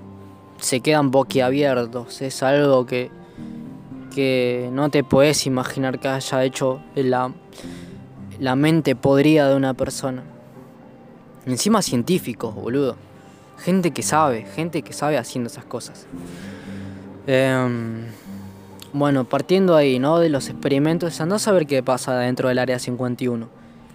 se 0.59 0.79
quedan 0.79 1.11
boquiabiertos. 1.11 2.23
Es 2.23 2.40
algo 2.45 2.87
que, 2.87 3.11
que 4.14 4.71
no 4.73 4.90
te 4.90 5.02
puedes 5.02 5.45
imaginar 5.45 5.99
que 5.99 6.07
haya 6.07 6.45
hecho 6.45 6.81
la, 6.95 7.33
la 8.38 8.55
mente 8.55 8.95
podrida 8.95 9.49
de 9.49 9.57
una 9.57 9.75
persona. 9.75 10.30
Encima 11.47 11.82
científicos, 11.82 12.54
boludo. 12.54 12.97
Gente 13.59 13.90
que 13.92 14.02
sabe, 14.02 14.47
gente 14.54 14.82
que 14.82 14.92
sabe 14.92 15.18
haciendo 15.18 15.49
esas 15.49 15.64
cosas. 15.64 16.06
Eh, 17.26 18.06
bueno, 18.92 19.25
partiendo 19.25 19.76
ahí, 19.76 19.99
¿no? 19.99 20.18
De 20.18 20.28
los 20.28 20.49
experimentos, 20.49 21.20
anda 21.20 21.37
a 21.37 21.38
saber 21.38 21.66
qué 21.66 21.82
pasa 21.82 22.18
dentro 22.18 22.49
del 22.49 22.59
área 22.59 22.78
51. 22.78 23.49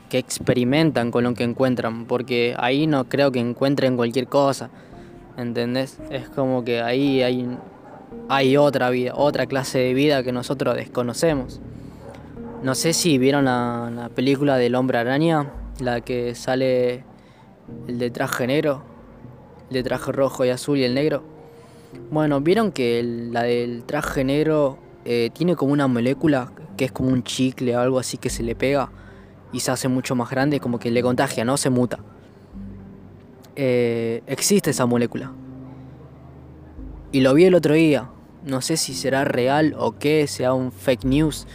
Que 0.09 0.17
experimentan 0.17 1.11
con 1.11 1.23
lo 1.23 1.33
que 1.33 1.43
encuentran, 1.43 2.05
porque 2.05 2.55
ahí 2.57 2.87
no 2.87 3.05
creo 3.09 3.31
que 3.31 3.39
encuentren 3.39 3.97
cualquier 3.97 4.27
cosa. 4.27 4.69
¿Entendés? 5.37 5.99
Es 6.09 6.29
como 6.29 6.63
que 6.63 6.81
ahí 6.81 7.21
hay, 7.21 7.57
hay 8.29 8.55
otra 8.55 8.89
vida, 8.89 9.13
otra 9.15 9.45
clase 9.47 9.79
de 9.79 9.93
vida 9.93 10.23
que 10.23 10.31
nosotros 10.31 10.75
desconocemos. 10.75 11.59
No 12.63 12.73
sé 12.73 12.93
si 12.93 13.17
vieron 13.17 13.45
la, 13.45 13.91
la 13.93 14.09
película 14.09 14.57
del 14.57 14.75
hombre 14.75 14.97
araña, 14.97 15.51
la 15.79 16.01
que 16.01 16.35
sale 16.35 17.03
el 17.88 18.00
de 18.00 18.10
traje 18.12 18.48
negro, 18.48 18.84
el 19.69 19.75
de 19.75 19.84
traje 19.84 20.12
rojo 20.12 20.45
y 20.45 20.50
azul 20.50 20.77
y 20.77 20.84
el 20.84 20.93
negro. 20.93 21.24
Bueno, 22.12 22.41
vieron 22.41 22.72
que 22.72 23.01
la 23.31 23.43
del 23.43 23.84
traje 23.84 24.24
negro 24.24 24.77
eh, 25.05 25.29
tiene 25.34 25.55
como 25.55 25.72
una 25.72 25.88
molécula 25.88 26.51
que 26.77 26.86
es 26.86 26.91
como 26.91 27.10
un 27.10 27.24
chicle 27.24 27.75
o 27.75 27.79
algo 27.79 28.00
así 28.00 28.17
que 28.17 28.29
se 28.29 28.43
le 28.43 28.55
pega 28.55 28.89
y 29.53 29.62
se 29.62 29.72
hace 29.72 29.88
mucho 29.88 30.15
más 30.15 30.29
grande, 30.29 30.60
como 30.60 30.79
que 30.79 30.91
le 30.91 31.01
contagia, 31.01 31.45
no 31.45 31.55
se 31.57 31.69
muta. 31.69 32.00
Eh, 33.55 34.22
existe 34.27 34.72
esa 34.72 34.86
molécula. 34.86 35.31
Y 37.12 37.22
lo 37.22 37.34
vi 37.34 37.45
el 37.45 37.55
otro 37.55 37.74
día. 37.74 38.10
No 38.43 38.62
sé 38.62 38.75
si 38.75 38.93
será 38.93 39.24
real 39.24 39.74
o 39.77 39.98
qué, 39.98 40.27
sea 40.27 40.53
un 40.53 40.72
fake 40.74 41.05
news. 41.05 41.48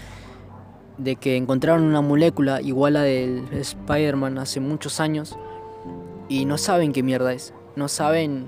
De 0.97 1.17
que 1.17 1.37
encontraron 1.37 1.83
una 1.83 2.01
molécula 2.01 2.63
igual 2.63 2.97
a 2.97 3.03
del 3.03 3.47
Spider-Man 3.53 4.39
hace 4.39 4.61
muchos 4.61 5.01
años. 5.01 5.37
Y 6.31 6.45
no 6.45 6.59
saben 6.59 6.93
qué 6.93 7.03
mierda 7.03 7.33
es. 7.33 7.53
no 7.75 7.89
saben 7.89 8.47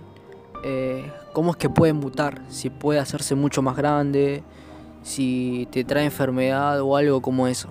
eh, 0.62 1.11
cómo 1.33 1.51
es 1.51 1.57
que 1.57 1.69
puede 1.69 1.93
mutar, 1.93 2.41
si 2.49 2.71
puede 2.71 3.01
hacerse 3.01 3.35
mucho 3.35 3.61
más 3.61 3.77
grande, 3.77 4.45
si 5.03 5.67
te 5.73 5.83
trae 5.83 6.05
enfermedad 6.05 6.81
o 6.81 6.97
algo 6.97 7.21
como 7.21 7.49
eso. 7.49 7.71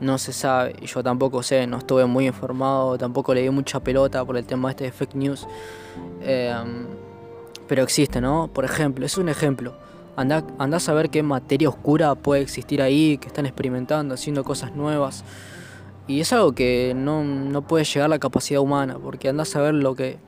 No 0.00 0.16
se 0.18 0.32
sabe, 0.32 0.76
yo 0.82 1.02
tampoco 1.02 1.42
sé, 1.42 1.66
no 1.66 1.78
estuve 1.78 2.06
muy 2.06 2.28
informado, 2.28 2.96
tampoco 2.96 3.34
le 3.34 3.42
di 3.42 3.50
mucha 3.50 3.80
pelota 3.80 4.24
por 4.24 4.36
el 4.36 4.46
tema 4.46 4.70
este 4.70 4.84
de 4.84 4.92
fake 4.92 5.16
news. 5.16 5.48
Em, 6.20 6.86
pero 7.66 7.82
existe, 7.82 8.20
¿no? 8.20 8.48
Por 8.52 8.64
ejemplo, 8.64 9.04
es 9.04 9.18
un 9.18 9.28
ejemplo. 9.28 9.74
Anda, 10.14 10.44
anda 10.58 10.76
a 10.76 10.80
saber 10.80 11.10
qué 11.10 11.24
materia 11.24 11.68
oscura 11.68 12.14
puede 12.14 12.42
existir 12.42 12.80
ahí, 12.80 13.18
que 13.18 13.26
están 13.26 13.46
experimentando, 13.46 14.14
haciendo 14.14 14.44
cosas 14.44 14.76
nuevas. 14.76 15.24
Y 16.06 16.20
es 16.20 16.32
algo 16.32 16.52
que 16.52 16.94
no, 16.96 17.22
no 17.22 17.62
puede 17.62 17.84
llegar 17.84 18.06
a 18.06 18.08
la 18.08 18.18
capacidad 18.18 18.60
humana, 18.60 18.98
porque 19.02 19.28
anda 19.28 19.42
a 19.42 19.46
saber 19.46 19.74
lo 19.74 19.94
que, 19.94 20.18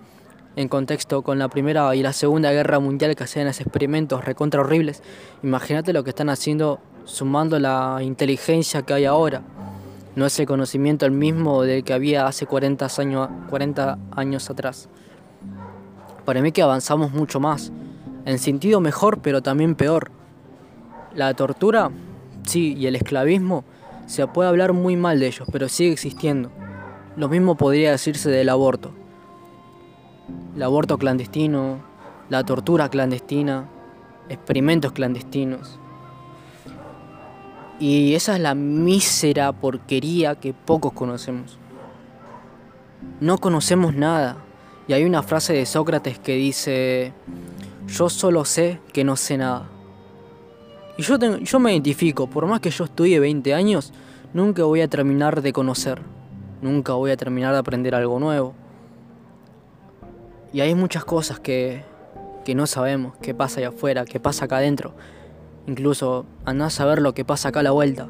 en 0.57 0.69
contexto 0.69 1.23
con 1.23 1.39
la 1.39 1.49
Primera 1.49 1.95
y 1.97 2.03
la 2.03 2.13
Segunda 2.13 2.53
Guerra 2.53 2.79
Mundial 2.79 3.17
que 3.17 3.25
hacían 3.25 3.49
esos 3.49 3.63
experimentos 3.63 4.25
recontra 4.25 4.61
horribles, 4.61 5.03
imagínate 5.43 5.93
lo 5.93 6.05
que 6.05 6.11
están 6.11 6.31
haciendo 6.31 6.81
sumando 7.05 7.59
la 7.59 7.99
inteligencia 8.03 8.83
que 8.83 8.95
hay 8.95 9.05
ahora. 9.05 9.43
No 10.17 10.27
es 10.27 10.39
el 10.39 10.47
conocimiento 10.47 11.07
el 11.07 11.13
mismo 11.13 11.63
del 11.63 11.83
que 11.83 11.93
había 11.93 12.27
hace 12.27 12.47
40 12.47 12.87
años, 12.99 13.29
40 13.51 13.99
años 14.13 14.49
atrás. 14.49 14.89
Para 16.25 16.41
mí 16.41 16.53
que 16.53 16.63
avanzamos 16.63 17.11
mucho 17.11 17.41
más, 17.41 17.73
en 18.25 18.39
sentido 18.39 18.81
mejor 18.81 19.21
pero 19.21 19.43
también 19.43 19.75
peor. 19.75 20.13
La 21.15 21.35
tortura, 21.35 21.91
sí, 22.45 22.75
y 22.75 22.87
el 22.87 22.95
esclavismo, 22.97 23.65
se 24.07 24.27
puede 24.27 24.49
hablar 24.49 24.73
muy 24.73 24.97
mal 24.97 25.21
de 25.21 25.27
ellos, 25.27 25.49
pero 25.51 25.69
sigue 25.69 25.93
existiendo. 25.93 26.51
Lo 27.17 27.29
mismo 27.29 27.57
podría 27.57 27.93
decirse 27.93 28.31
del 28.31 28.49
aborto. 28.49 28.93
El 30.57 30.63
aborto 30.63 30.99
clandestino, 30.99 31.79
la 32.29 32.45
tortura 32.45 32.89
clandestina, 32.89 33.69
experimentos 34.29 34.93
clandestinos. 34.93 35.79
Y 37.79 38.15
esa 38.15 38.35
es 38.35 38.41
la 38.41 38.55
mísera 38.55 39.53
porquería 39.53 40.37
que 40.37 40.55
pocos 40.55 40.93
conocemos. 40.93 41.59
No 43.21 43.39
conocemos 43.39 43.95
nada. 43.95 44.37
Y 44.87 44.93
hay 44.93 45.05
una 45.05 45.23
frase 45.23 45.55
de 45.55 45.67
Sócrates 45.67 46.19
que 46.19 46.35
dice, 46.35 47.13
yo 47.89 48.09
solo 48.09 48.45
sé 48.45 48.81
que 48.93 49.05
no 49.05 49.17
sé 49.17 49.39
nada. 49.39 49.69
Y 50.97 51.03
yo, 51.03 51.19
yo 51.19 51.59
me 51.59 51.73
identifico, 51.73 52.29
por 52.29 52.47
más 52.47 52.61
que 52.61 52.71
yo 52.71 52.85
estudie 52.85 53.19
20 53.19 53.53
años, 53.55 53.93
nunca 54.33 54.65
voy 54.65 54.81
a 54.81 54.89
terminar 54.89 55.43
de 55.43 55.53
conocer. 55.53 56.01
Nunca 56.63 56.95
voy 56.95 57.11
a 57.11 57.17
terminar 57.17 57.53
de 57.53 57.59
aprender 57.59 57.95
algo 57.95 58.19
nuevo. 58.19 58.55
Y 60.53 60.61
hay 60.61 60.75
muchas 60.75 61.05
cosas 61.05 61.41
que, 61.41 61.83
que 62.45 62.55
no 62.55 62.67
sabemos, 62.67 63.15
qué 63.21 63.35
pasa 63.35 63.59
allá 63.59 63.69
afuera, 63.69 64.05
qué 64.05 64.21
pasa 64.21 64.45
acá 64.45 64.59
adentro. 64.59 64.95
Incluso 65.67 66.27
andás 66.45 66.75
a 66.75 66.77
saber 66.77 67.03
lo 67.03 67.13
que 67.13 67.25
pasa 67.25 67.49
acá 67.49 67.61
a 67.61 67.65
la 67.65 67.73
vuelta. 67.73 68.09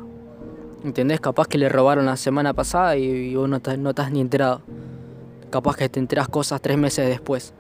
¿Entendés? 0.85 1.21
Capaz 1.21 1.49
que 1.49 1.57
le 1.57 1.71
robaron 1.71 2.05
la 2.05 2.19
semana 2.19 2.53
pasada 2.53 2.97
y, 2.97 3.35
vos 3.35 3.49
no, 3.49 3.61
no 3.79 3.91
estás 3.91 4.11
ni 4.11 4.21
enterado. 4.21 4.61
Capaz 5.51 5.77
que 5.77 5.89
te 5.89 6.01
enteras 6.01 6.29
cosas 6.29 6.61
tres 6.61 6.77
meses 6.77 7.09
después. 7.09 7.55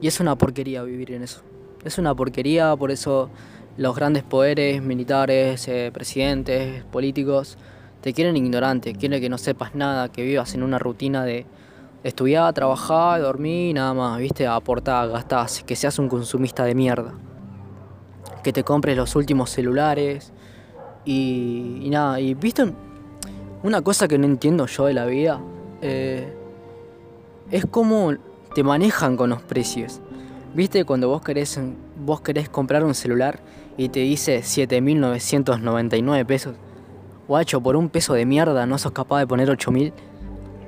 Y 0.00 0.08
es 0.08 0.18
una 0.18 0.36
porquería 0.36 0.82
vivir 0.82 1.12
en 1.12 1.22
eso. 1.22 1.42
Es 1.84 1.98
una 1.98 2.14
porquería, 2.14 2.74
por 2.74 2.90
eso 2.90 3.30
los 3.78 3.94
grandes 3.94 4.24
poderes, 4.24 4.82
militares, 4.82 5.68
eh, 5.68 5.90
presidentes, 5.94 6.82
políticos, 6.84 7.56
te 8.00 8.12
quieren 8.12 8.36
ignorante, 8.36 8.92
quieren 8.92 9.20
que 9.20 9.28
no 9.28 9.38
sepas 9.38 9.76
nada, 9.76 10.10
que 10.10 10.24
vivas 10.24 10.54
en 10.54 10.64
una 10.64 10.80
rutina 10.80 11.24
de 11.24 11.46
estudiar, 12.02 12.52
trabajar, 12.52 13.20
dormir 13.20 13.70
y 13.70 13.72
nada 13.74 13.94
más, 13.94 14.18
viste, 14.18 14.48
aportar, 14.48 15.08
gastar, 15.08 15.46
que 15.64 15.76
seas 15.76 16.00
un 16.00 16.08
consumista 16.08 16.64
de 16.64 16.74
mierda. 16.74 17.14
Que 18.42 18.52
te 18.52 18.64
compres 18.64 18.96
los 18.96 19.14
últimos 19.14 19.50
celulares 19.50 20.32
y, 21.04 21.86
nada, 21.88 22.18
y 22.18 22.34
viste, 22.34 22.72
una 23.62 23.80
cosa 23.82 24.08
que 24.08 24.18
no 24.18 24.26
entiendo 24.26 24.66
yo 24.66 24.86
de 24.86 24.94
la 24.94 25.06
vida 25.06 25.40
eh, 25.82 26.32
es 27.52 27.64
cómo 27.66 28.12
te 28.56 28.64
manejan 28.64 29.16
con 29.16 29.30
los 29.30 29.40
precios. 29.42 30.00
Viste, 30.52 30.84
cuando 30.84 31.08
vos 31.08 31.22
querés, 31.22 31.60
vos 32.04 32.22
querés 32.22 32.48
comprar 32.48 32.82
un 32.82 32.94
celular 32.94 33.38
y 33.78 33.88
te 33.88 34.00
dice 34.00 34.40
7.999 34.40 36.26
pesos. 36.26 36.56
Guacho, 37.28 37.62
por 37.62 37.76
un 37.76 37.88
peso 37.88 38.12
de 38.12 38.26
mierda 38.26 38.66
no 38.66 38.76
sos 38.76 38.92
capaz 38.92 39.20
de 39.20 39.26
poner 39.26 39.48
8.000. 39.48 39.92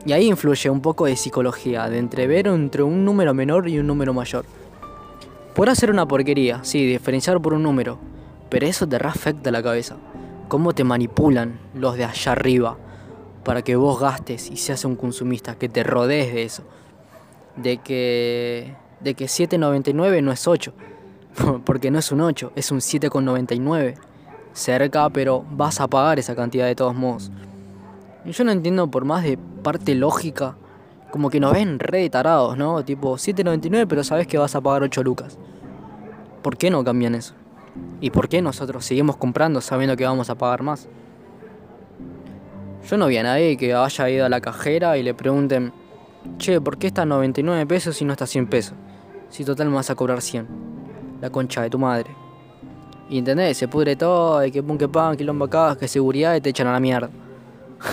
Y 0.07 0.13
ahí 0.13 0.29
influye 0.29 0.71
un 0.71 0.81
poco 0.81 1.07
de 1.07 1.17
psicología, 1.17 1.91
de 1.91 1.99
entrever 1.99 2.47
entre 2.47 2.85
un 2.85 3.05
número 3.05 3.35
menor 3.35 3.69
y 3.69 3.79
un 3.81 3.89
número 3.89 4.15
mayor. 4.15 4.45
Podrá 5.55 5.75
ser 5.75 5.91
una 5.91 6.07
porquería, 6.07 6.61
sí, 6.63 6.87
diferenciar 6.87 7.41
por 7.43 7.53
un 7.53 7.65
número, 7.65 7.99
pero 8.49 8.67
eso 8.67 8.87
te 8.87 8.99
reafecta 8.99 9.51
la 9.51 9.63
cabeza. 9.63 9.97
Cómo 10.49 10.73
te 10.73 10.85
manipulan 10.85 11.59
los 11.75 11.97
de 11.97 12.05
allá 12.05 12.33
arriba 12.33 12.79
para 13.45 13.63
que 13.63 13.75
vos 13.75 13.99
gastes 14.01 14.51
y 14.51 14.57
seas 14.57 14.85
un 14.85 14.95
consumista, 14.95 15.57
que 15.57 15.69
te 15.69 15.83
rodees 15.83 16.33
de 16.33 16.45
eso. 16.45 16.63
De 17.57 17.79
que, 17.79 18.77
de 19.01 19.15
que 19.15 19.25
7.99 19.25 20.23
no 20.23 20.31
es 20.31 20.47
8, 20.47 20.73
porque 21.65 21.91
no 21.91 21.99
es 21.99 22.13
un 22.13 22.21
8, 22.21 22.53
es 22.55 22.71
un 22.71 22.79
7,99. 22.79 23.95
Cerca, 24.53 25.09
pero 25.11 25.45
vas 25.51 25.81
a 25.81 25.89
pagar 25.89 26.19
esa 26.19 26.35
cantidad 26.35 26.67
de 26.67 26.75
todos 26.75 26.95
modos. 26.95 27.31
Y 28.25 28.33
yo 28.33 28.45
no 28.45 28.53
entiendo 28.53 28.91
por 28.91 29.05
más 29.05 29.23
de 29.23 29.39
parte 29.63 29.95
lógica, 29.95 30.57
como 31.11 31.31
que 31.31 31.41
nos 31.41 31.53
ven 31.53 31.79
re 31.79 32.09
tarados, 32.11 32.57
¿no? 32.57 32.85
Tipo 32.85 33.15
7.99, 33.15 33.87
pero 33.89 34.05
sabes 34.05 34.27
que 34.27 34.39
vas 34.39 34.55
a 34.55 34.61
pagar 34.61 34.83
8 34.83 35.03
lucas. 35.03 35.39
¿Por 36.43 36.57
qué 36.57 36.71
no 36.71 36.85
cambian 36.85 37.15
eso? 37.15 37.35
¿Y 38.01 38.11
por 38.11 38.29
qué 38.29 38.43
nosotros 38.43 38.85
seguimos 38.85 39.17
comprando 39.17 39.61
sabiendo 39.61 39.97
que 39.97 40.05
vamos 40.05 40.31
a 40.31 40.35
pagar 40.35 40.63
más? 40.63 40.89
Yo 42.89 42.97
no 42.97 43.07
vi 43.07 43.19
a 43.19 43.23
nadie 43.23 43.57
que 43.57 43.75
haya 43.75 44.11
ido 44.11 44.27
a 44.27 44.29
la 44.29 44.41
cajera 44.41 44.97
y 44.97 45.03
le 45.03 45.15
pregunten, 45.15 45.73
che, 46.39 46.61
¿por 46.61 46.79
qué 46.79 46.89
está 46.89 47.05
99 47.05 47.67
pesos 47.67 48.01
y 48.01 48.05
no 48.05 48.13
está 48.13 48.27
100 48.27 48.47
pesos? 48.49 48.75
Si 49.29 49.45
total 49.45 49.69
me 49.69 49.77
vas 49.77 49.91
a 49.91 49.95
cobrar 49.95 50.23
100. 50.23 50.70
La 51.21 51.31
concha 51.31 51.63
de 51.63 51.71
tu 51.71 51.79
madre. 51.79 52.11
Y 53.09 53.19
entendés, 53.19 53.57
se 53.57 53.69
pudre 53.69 53.97
todo, 53.97 54.45
y 54.45 54.51
que 54.51 54.63
pum 54.63 54.79
que 54.79 54.89
pan, 54.89 55.17
quilombo 55.17 55.47
acá, 55.47 55.77
que 55.79 55.89
seguridad 55.89 56.35
y 56.37 56.41
te 56.41 56.51
echan 56.51 56.69
a 56.69 56.73
la 56.73 56.81
mierda. 56.81 57.11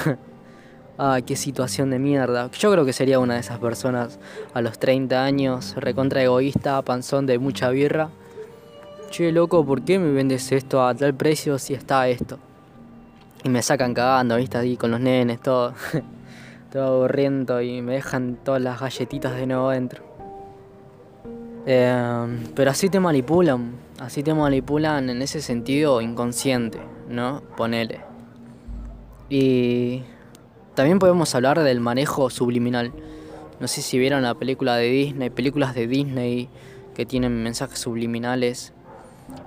ah, 0.97 1.19
qué 1.25 1.35
situación 1.35 1.89
de 1.89 1.99
mierda. 1.99 2.51
Yo 2.51 2.71
creo 2.71 2.85
que 2.85 2.93
sería 2.93 3.19
una 3.19 3.33
de 3.33 3.39
esas 3.39 3.59
personas 3.59 4.19
a 4.53 4.61
los 4.61 4.77
30 4.77 5.23
años, 5.23 5.75
recontra 5.75 6.21
egoísta, 6.21 6.81
panzón 6.83 7.25
de 7.25 7.39
mucha 7.39 7.69
birra. 7.69 8.09
Che, 9.09 9.31
loco, 9.31 9.65
¿por 9.65 9.81
qué 9.81 9.97
me 9.99 10.11
vendes 10.11 10.51
esto 10.51 10.85
a 10.85 10.93
tal 10.93 11.13
precio 11.13 11.57
si 11.57 11.73
está 11.73 12.07
esto? 12.07 12.37
Y 13.43 13.49
me 13.49 13.61
sacan 13.61 13.93
cagando, 13.93 14.35
¿viste? 14.35 14.57
Ahí 14.57 14.77
con 14.77 14.91
los 14.91 14.99
nenes, 14.99 15.41
todo. 15.41 15.73
todo 16.71 16.97
aburriendo 16.97 17.61
y 17.61 17.81
me 17.81 17.93
dejan 17.93 18.37
todas 18.43 18.61
las 18.61 18.79
galletitas 18.79 19.35
de 19.35 19.47
nuevo 19.47 19.69
dentro. 19.69 20.06
Eh, 21.69 22.47
pero 22.55 22.71
así 22.71 22.87
te 22.87 22.97
manipulan, 23.01 23.73
así 23.99 24.23
te 24.23 24.33
manipulan 24.33 25.09
en 25.09 25.21
ese 25.21 25.41
sentido 25.41 25.99
inconsciente, 25.99 26.79
¿no? 27.09 27.41
Ponele. 27.57 27.99
Y 29.29 30.01
también 30.75 30.97
podemos 30.97 31.35
hablar 31.35 31.59
del 31.59 31.81
manejo 31.81 32.29
subliminal. 32.29 32.93
No 33.59 33.67
sé 33.67 33.81
si 33.81 33.99
vieron 33.99 34.21
la 34.21 34.33
película 34.35 34.77
de 34.77 34.89
Disney, 34.89 35.29
películas 35.29 35.75
de 35.75 35.87
Disney 35.87 36.47
que 36.95 37.05
tienen 37.05 37.43
mensajes 37.43 37.79
subliminales. 37.79 38.71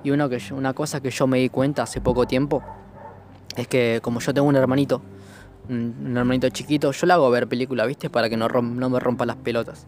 Y 0.05 0.11
uno 0.11 0.29
que 0.29 0.43
una 0.53 0.75
cosa 0.75 1.01
que 1.01 1.11
yo 1.11 1.27
me 1.27 1.39
di 1.39 1.49
cuenta 1.49 1.85
hace 1.85 2.03
poco 2.03 2.27
tiempo 2.27 2.63
es 3.57 3.67
que 3.67 4.01
como 4.03 4.21
yo 4.21 4.35
tengo 4.35 4.47
un 4.47 4.57
hermanito, 4.57 5.01
un 5.71 6.15
hermanito 6.15 6.51
chiquito, 6.51 6.93
yo 6.93 7.07
le 7.07 7.15
hago 7.15 7.31
ver 7.31 7.49
películas, 7.49 7.87
¿viste? 7.87 8.11
Para 8.11 8.29
que 8.29 8.37
no, 8.37 8.47
no 8.47 8.91
me 8.91 9.01
rompa 9.01 9.25
las 9.25 9.37
pelotas. 9.37 9.87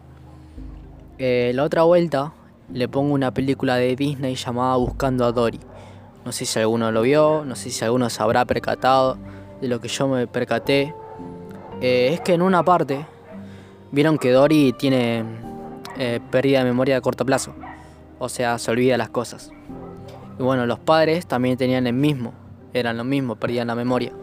Eh, 1.19 1.51
la 1.53 1.63
otra 1.63 1.83
vuelta 1.83 2.33
le 2.71 2.87
pongo 2.87 3.13
una 3.13 3.31
película 3.33 3.75
de 3.75 3.95
Disney 3.95 4.35
llamada 4.35 4.75
Buscando 4.77 5.25
a 5.25 5.31
Dory. 5.31 5.59
No 6.25 6.31
sé 6.31 6.45
si 6.45 6.59
alguno 6.59 6.91
lo 6.91 7.01
vio, 7.01 7.43
no 7.45 7.55
sé 7.55 7.69
si 7.69 7.85
alguno 7.85 8.09
se 8.09 8.23
habrá 8.23 8.45
percatado 8.45 9.17
de 9.61 9.67
lo 9.67 9.79
que 9.79 9.89
yo 9.89 10.07
me 10.07 10.25
percaté, 10.25 10.93
eh, 11.81 12.09
es 12.13 12.21
que 12.21 12.33
en 12.33 12.41
una 12.41 12.63
parte 12.63 13.05
vieron 13.91 14.17
que 14.17 14.31
Dory 14.31 14.73
tiene 14.73 15.23
eh, 15.97 16.19
pérdida 16.31 16.59
de 16.59 16.65
memoria 16.65 16.97
a 16.97 17.01
corto 17.01 17.25
plazo, 17.25 17.53
o 18.19 18.29
sea, 18.29 18.57
se 18.57 18.71
olvida 18.71 18.97
las 18.97 19.09
cosas. 19.09 19.51
Y 20.39 20.43
bueno, 20.43 20.65
los 20.65 20.79
padres 20.79 21.27
también 21.27 21.57
tenían 21.57 21.85
el 21.87 21.93
mismo, 21.93 22.33
eran 22.73 22.97
lo 22.97 23.03
mismo, 23.03 23.35
perdían 23.35 23.67
la 23.67 23.75
memoria. 23.75 24.13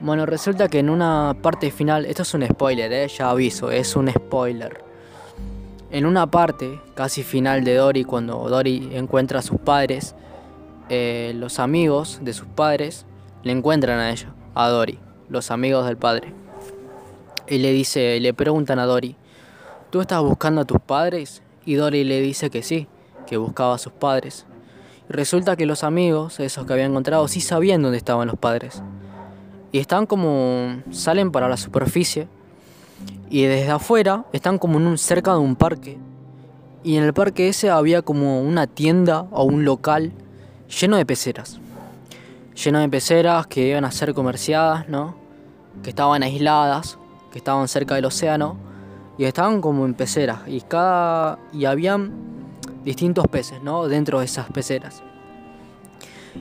Bueno, 0.00 0.26
resulta 0.26 0.68
que 0.68 0.80
en 0.80 0.90
una 0.90 1.36
parte 1.40 1.70
final, 1.70 2.06
esto 2.06 2.22
es 2.22 2.34
un 2.34 2.46
spoiler, 2.46 2.92
¿eh? 2.92 3.08
ya 3.08 3.30
aviso, 3.30 3.70
es 3.70 3.96
un 3.96 4.10
spoiler. 4.10 4.89
En 5.92 6.06
una 6.06 6.30
parte 6.30 6.80
casi 6.94 7.24
final 7.24 7.64
de 7.64 7.74
Dory, 7.74 8.04
cuando 8.04 8.48
Dory 8.48 8.90
encuentra 8.92 9.40
a 9.40 9.42
sus 9.42 9.58
padres, 9.58 10.14
eh, 10.88 11.32
los 11.34 11.58
amigos 11.58 12.20
de 12.22 12.32
sus 12.32 12.46
padres 12.46 13.06
le 13.42 13.52
encuentran 13.52 13.98
a 13.98 14.10
ella 14.10 14.32
a 14.54 14.68
Dory, 14.68 15.00
los 15.28 15.50
amigos 15.50 15.86
del 15.86 15.96
padre. 15.96 16.32
Y 17.48 17.58
le 17.58 17.72
dice, 17.72 18.20
le 18.20 18.32
preguntan 18.34 18.78
a 18.78 18.86
Dory, 18.86 19.16
¿tú 19.90 20.00
estás 20.00 20.22
buscando 20.22 20.60
a 20.60 20.64
tus 20.64 20.80
padres? 20.80 21.42
Y 21.64 21.74
Dory 21.74 22.04
le 22.04 22.20
dice 22.20 22.50
que 22.50 22.62
sí, 22.62 22.86
que 23.26 23.36
buscaba 23.36 23.74
a 23.74 23.78
sus 23.78 23.92
padres. 23.92 24.46
Y 25.08 25.12
resulta 25.12 25.56
que 25.56 25.66
los 25.66 25.82
amigos, 25.82 26.38
esos 26.38 26.66
que 26.66 26.72
había 26.72 26.84
encontrado, 26.84 27.26
sí 27.26 27.40
sabían 27.40 27.82
dónde 27.82 27.98
estaban 27.98 28.28
los 28.28 28.38
padres. 28.38 28.82
Y 29.72 29.78
están 29.78 30.06
como. 30.06 30.82
salen 30.90 31.32
para 31.32 31.48
la 31.48 31.56
superficie. 31.56 32.28
Y 33.28 33.42
desde 33.44 33.70
afuera 33.70 34.24
están 34.32 34.58
como 34.58 34.78
en 34.78 34.98
cerca 34.98 35.32
de 35.32 35.38
un 35.38 35.56
parque. 35.56 35.98
Y 36.82 36.96
en 36.96 37.04
el 37.04 37.12
parque 37.12 37.48
ese 37.48 37.70
había 37.70 38.02
como 38.02 38.40
una 38.40 38.66
tienda 38.66 39.26
o 39.30 39.44
un 39.44 39.64
local 39.64 40.12
lleno 40.80 40.96
de 40.96 41.06
peceras. 41.06 41.60
Lleno 42.54 42.80
de 42.80 42.88
peceras 42.88 43.46
que 43.46 43.68
iban 43.68 43.84
a 43.84 43.90
ser 43.90 44.14
comerciadas, 44.14 44.88
¿no? 44.88 45.14
Que 45.82 45.90
estaban 45.90 46.22
aisladas, 46.22 46.98
que 47.32 47.38
estaban 47.38 47.68
cerca 47.68 47.94
del 47.94 48.06
océano. 48.06 48.56
Y 49.18 49.24
estaban 49.24 49.60
como 49.60 49.84
en 49.84 49.94
peceras. 49.94 50.40
Y 50.46 50.60
cada. 50.62 51.38
y 51.52 51.66
habían 51.66 52.12
distintos 52.84 53.26
peces, 53.28 53.62
¿no? 53.62 53.86
Dentro 53.86 54.20
de 54.20 54.24
esas 54.24 54.50
peceras. 54.50 55.02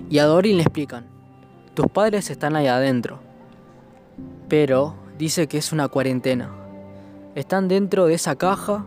Y 0.09 0.19
a 0.19 0.25
Dory 0.25 0.53
le 0.53 0.63
explican 0.63 1.19
tus 1.79 1.87
padres 1.87 2.29
están 2.29 2.57
ahí 2.57 2.67
adentro. 2.67 3.19
Pero 4.49 4.95
dice 5.19 5.47
que 5.47 5.57
es 5.57 5.73
una 5.73 5.89
cuarentena. 5.89 6.49
Están 7.35 7.67
dentro 7.67 8.07
de 8.07 8.15
esa 8.15 8.35
caja 8.35 8.85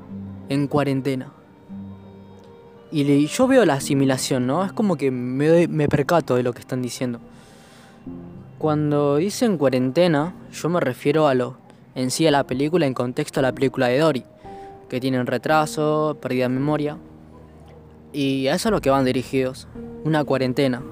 en 0.49 0.66
cuarentena. 0.66 1.31
Y 2.90 3.27
yo 3.27 3.47
veo 3.47 3.64
la 3.64 3.75
asimilación, 3.75 4.47
¿no? 4.47 4.64
Es 4.64 4.73
como 4.73 4.97
que 4.97 5.11
me, 5.11 5.68
me 5.68 5.88
percato 5.88 6.35
de 6.35 6.42
lo 6.42 6.53
que 6.53 6.61
están 6.61 6.83
diciendo. 6.83 7.21
Cuando 8.59 9.16
dicen 9.16 9.59
cuarentena, 9.59 10.35
yo 10.53 10.68
me 10.71 10.81
refiero 10.81 11.29
a 11.29 11.35
lo 11.35 11.57
en 11.95 12.11
sí 12.11 12.27
a 12.27 12.31
la 12.31 12.45
película 12.45 12.87
en 12.87 12.95
contexto 12.95 13.40
a 13.40 13.42
la 13.42 13.53
película 13.53 13.88
de 13.88 13.99
Dory, 13.99 14.25
que 14.88 15.01
tienen 15.01 15.27
retraso, 15.27 16.16
pérdida 16.21 16.45
de 16.45 16.55
memoria. 16.55 16.97
Y 18.12 18.47
a 18.47 18.55
eso 18.55 18.68
es 18.68 18.73
lo 18.73 18.81
que 18.81 18.88
van 18.88 19.05
dirigidos, 19.05 19.68
una 20.05 20.25
cuarentena. 20.25 20.83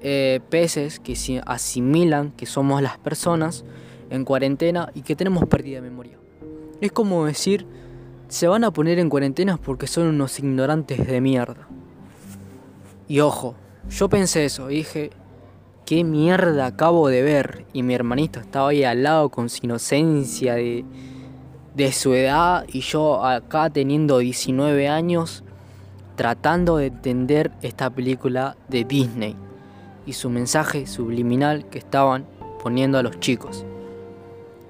Eh, 0.00 0.40
peces 0.48 1.00
que 1.00 1.42
asimilan 1.44 2.30
que 2.32 2.46
somos 2.46 2.80
las 2.80 2.96
personas 2.96 3.64
en 4.10 4.24
cuarentena 4.24 4.90
y 4.94 5.02
que 5.02 5.16
tenemos 5.16 5.44
pérdida 5.46 5.76
de 5.76 5.88
memoria. 5.88 6.18
Es 6.80 6.92
como 6.92 7.26
decir, 7.26 7.66
se 8.28 8.46
van 8.46 8.64
a 8.64 8.70
poner 8.70 8.98
en 8.98 9.08
cuarentena 9.08 9.56
porque 9.56 9.86
son 9.86 10.06
unos 10.06 10.38
ignorantes 10.38 11.06
de 11.06 11.20
mierda. 11.20 11.68
Y 13.08 13.20
ojo, 13.20 13.54
yo 13.88 14.08
pensé 14.08 14.44
eso, 14.44 14.68
dije, 14.68 15.10
¿qué 15.86 16.04
mierda 16.04 16.66
acabo 16.66 17.08
de 17.08 17.22
ver? 17.22 17.64
Y 17.72 17.82
mi 17.82 17.94
hermanito 17.94 18.38
estaba 18.38 18.68
ahí 18.68 18.84
al 18.84 19.02
lado 19.02 19.30
con 19.30 19.48
su 19.48 19.64
inocencia 19.64 20.54
de, 20.54 20.84
de 21.74 21.92
su 21.92 22.12
edad 22.12 22.66
y 22.68 22.80
yo 22.80 23.24
acá 23.24 23.70
teniendo 23.70 24.18
19 24.18 24.88
años 24.88 25.42
tratando 26.16 26.78
de 26.78 26.86
entender 26.86 27.52
esta 27.62 27.88
película 27.90 28.56
de 28.68 28.84
Disney 28.84 29.36
y 30.04 30.14
su 30.14 30.28
mensaje 30.28 30.86
subliminal 30.86 31.66
que 31.70 31.78
estaban 31.78 32.26
poniendo 32.60 32.98
a 32.98 33.02
los 33.02 33.20
chicos. 33.20 33.64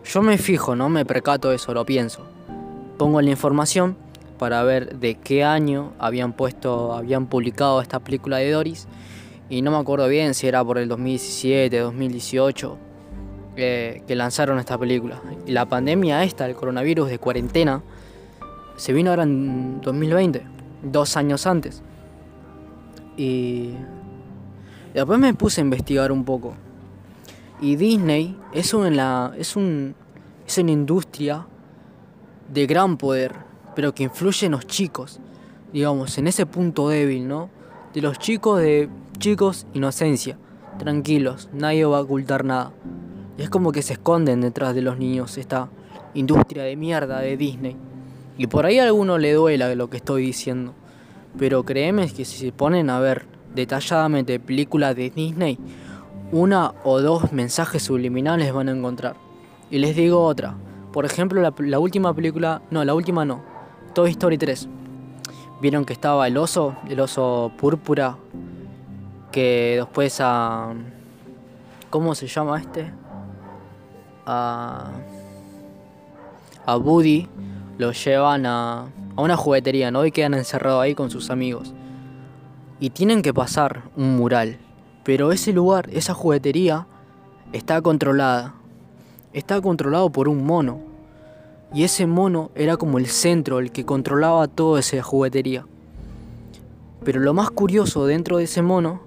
Yo 0.09 0.23
me 0.23 0.39
fijo, 0.39 0.75
no 0.75 0.89
me 0.89 1.05
percato 1.05 1.51
de 1.51 1.57
eso, 1.57 1.75
lo 1.75 1.85
pienso. 1.85 2.23
Pongo 2.97 3.21
la 3.21 3.29
información 3.29 3.95
para 4.39 4.63
ver 4.63 4.99
de 4.99 5.17
qué 5.17 5.45
año 5.45 5.93
habían 5.99 6.33
puesto, 6.33 6.95
habían 6.95 7.27
publicado 7.27 7.83
esta 7.83 8.01
película 8.01 8.39
de 8.39 8.51
Doris 8.51 8.89
y 9.51 9.61
no 9.61 9.71
me 9.71 9.77
acuerdo 9.77 10.09
bien 10.09 10.33
si 10.33 10.47
era 10.47 10.65
por 10.65 10.79
el 10.79 10.89
2017, 10.89 11.79
2018 11.79 12.79
eh, 13.57 14.03
que 14.07 14.17
lanzaron 14.17 14.59
esta 14.59 14.79
película. 14.79 15.21
Y 15.47 15.53
la 15.53 15.67
pandemia 15.67 16.25
esta, 16.25 16.47
el 16.47 16.55
coronavirus 16.55 17.11
de 17.11 17.19
cuarentena, 17.19 17.83
se 18.77 18.95
vino 18.95 19.11
ahora 19.11 19.25
en 19.25 19.83
2020, 19.83 20.43
dos 20.85 21.19
años 21.19 21.47
antes. 21.47 21.83
Y 23.19 23.75
después 24.95 25.19
me 25.19 25.35
puse 25.35 25.61
a 25.61 25.65
investigar 25.65 26.11
un 26.13 26.25
poco. 26.25 26.55
Y 27.61 27.77
Disney 27.77 28.37
es 28.53 28.73
una, 28.73 29.33
es 29.37 29.57
un, 29.57 29.95
es 30.47 30.59
una 30.59 30.71
industria 30.71 31.47
de 32.53 32.67
gran 32.67 32.97
poder, 32.97 33.35
pero 33.75 33.95
que 33.95 34.05
influye 34.05 34.47
en 34.47 34.53
los 34.53 34.67
chicos, 34.67 35.21
digamos, 35.73 36.17
en 36.19 36.29
ese 36.29 36.47
punto 36.47 36.89
débil, 36.89 37.27
¿no? 37.27 37.51
De 37.93 38.01
los 38.01 38.19
chicos 38.19 38.61
de 38.61 38.89
chicos, 39.19 39.67
inocencia, 39.75 40.39
tranquilos, 40.79 41.49
nadie 41.53 41.85
va 41.85 41.99
a 41.99 42.03
ocultar 42.03 42.45
nada. 42.45 42.73
Y 43.37 43.43
es 43.43 43.51
como 43.51 43.73
que 43.73 43.83
se 43.83 43.95
esconden 43.95 44.41
detrás 44.41 44.75
de 44.75 44.83
los 44.83 44.99
niños 44.99 45.37
esta 45.37 45.69
industria 46.15 46.63
de 46.63 46.77
mierda 46.77 47.21
de 47.21 47.37
Disney. 47.37 47.77
Y 48.37 48.47
por 48.47 48.67
ahí 48.67 48.79
a 48.79 48.85
alguno 48.85 49.19
le 49.19 49.33
duela 49.33 49.75
lo 49.75 49.91
que 49.91 49.97
estoy 49.97 50.23
diciendo. 50.23 50.75
Pero 51.39 51.65
créeme 51.65 52.09
que 52.09 52.25
si 52.25 52.39
se 52.39 52.53
ponen 52.53 52.89
a 52.89 53.01
ver 53.01 53.27
detalladamente 53.55 54.39
películas 54.41 54.95
de 54.97 55.11
Disney, 55.11 55.59
una 56.33 56.75
o 56.85 57.01
dos 57.01 57.33
mensajes 57.33 57.83
subliminales 57.83 58.53
van 58.53 58.69
a 58.69 58.73
encontrar. 58.73 59.17
Y 59.71 59.79
les 59.79 59.97
digo 59.97 60.23
otra. 60.23 60.55
Por 60.93 61.05
ejemplo, 61.05 61.41
la, 61.41 61.79
última 61.79 62.15
película, 62.15 62.63
no, 62.71 62.85
la 62.85 62.95
última 62.95 63.25
no, 63.25 63.43
Toy 63.95 64.11
Story 64.11 64.39
3. 64.39 64.69
Vieron 65.61 65.85
que 65.85 65.93
estaba 65.93 66.27
el 66.27 66.37
oso, 66.37 66.77
el 66.89 67.01
oso 67.01 67.53
púrpura, 67.59 68.17
que 69.33 69.77
después 69.79 70.19
a... 70.21 70.73
¿Cómo 71.91 72.15
se 72.15 72.27
llama 72.27 72.59
este? 72.61 72.93
A... 74.27 74.91
A 76.67 76.77
Woody 76.77 77.27
lo 77.79 77.93
llevan 77.93 78.45
a, 78.45 78.89
a 79.17 79.23
una 79.23 79.37
juguetería, 79.37 79.91
¿no? 79.91 80.05
Y 80.05 80.13
quedan 80.13 80.35
encerrados 80.35 80.83
ahí 80.83 80.95
con 80.95 81.11
sus 81.11 81.31
amigos 81.31 81.73
y 82.81 82.91
tienen 82.91 83.23
que 83.23 83.35
pasar 83.35 83.83
un 83.97 84.17
mural. 84.17 84.59
Pero 85.09 85.33
ese 85.33 85.55
lugar, 85.55 85.89
esa 85.91 86.13
juguetería, 86.13 86.87
está 87.55 87.81
controlada. 87.81 88.57
Está 89.33 89.59
controlado 89.59 90.11
por 90.11 90.29
un 90.29 90.45
mono. 90.45 90.81
Y 91.73 91.85
ese 91.85 92.07
mono 92.07 92.51
era 92.55 92.77
como 92.77 92.99
el 92.99 93.07
centro, 93.07 93.59
el 93.59 93.73
que 93.73 93.87
controlaba 93.87 94.49
toda 94.49 94.81
esa 94.81 95.03
juguetería. 95.03 95.65
Pero 97.05 97.21
lo 97.21 97.33
más 97.33 97.51
curioso 97.51 98.05
dentro 98.05 98.37
de 98.37 98.45
ese 98.45 98.61
mono 98.61 99.01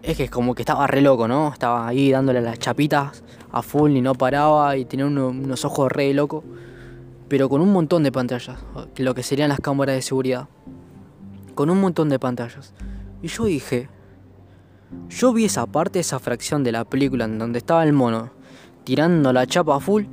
es 0.00 0.16
que 0.16 0.28
como 0.28 0.54
que 0.54 0.62
estaba 0.62 0.86
re 0.86 1.00
loco, 1.00 1.26
¿no? 1.26 1.52
Estaba 1.52 1.88
ahí 1.88 2.12
dándole 2.12 2.40
las 2.40 2.60
chapitas 2.60 3.24
a 3.50 3.62
full 3.62 3.96
y 3.96 4.00
no 4.00 4.14
paraba 4.14 4.76
y 4.76 4.84
tenía 4.84 5.06
unos 5.06 5.64
ojos 5.64 5.90
re 5.90 6.14
loco. 6.14 6.44
Pero 7.26 7.48
con 7.48 7.60
un 7.60 7.72
montón 7.72 8.04
de 8.04 8.12
pantallas, 8.12 8.60
lo 8.98 9.12
que 9.12 9.24
serían 9.24 9.48
las 9.48 9.58
cámaras 9.58 9.96
de 9.96 10.02
seguridad 10.02 10.46
con 11.56 11.68
un 11.68 11.80
montón 11.80 12.10
de 12.10 12.20
pantallas. 12.20 12.72
Y 13.22 13.26
yo 13.26 13.46
dije, 13.46 13.88
yo 15.08 15.32
vi 15.32 15.44
esa 15.46 15.66
parte, 15.66 16.00
esa 16.00 16.18
fracción 16.18 16.64
de 16.64 16.72
la 16.72 16.84
película 16.84 17.24
en 17.24 17.38
donde 17.38 17.58
estaba 17.58 17.84
el 17.84 17.92
mono 17.92 18.30
tirando 18.84 19.32
la 19.32 19.46
chapa 19.46 19.80
full 19.80 20.04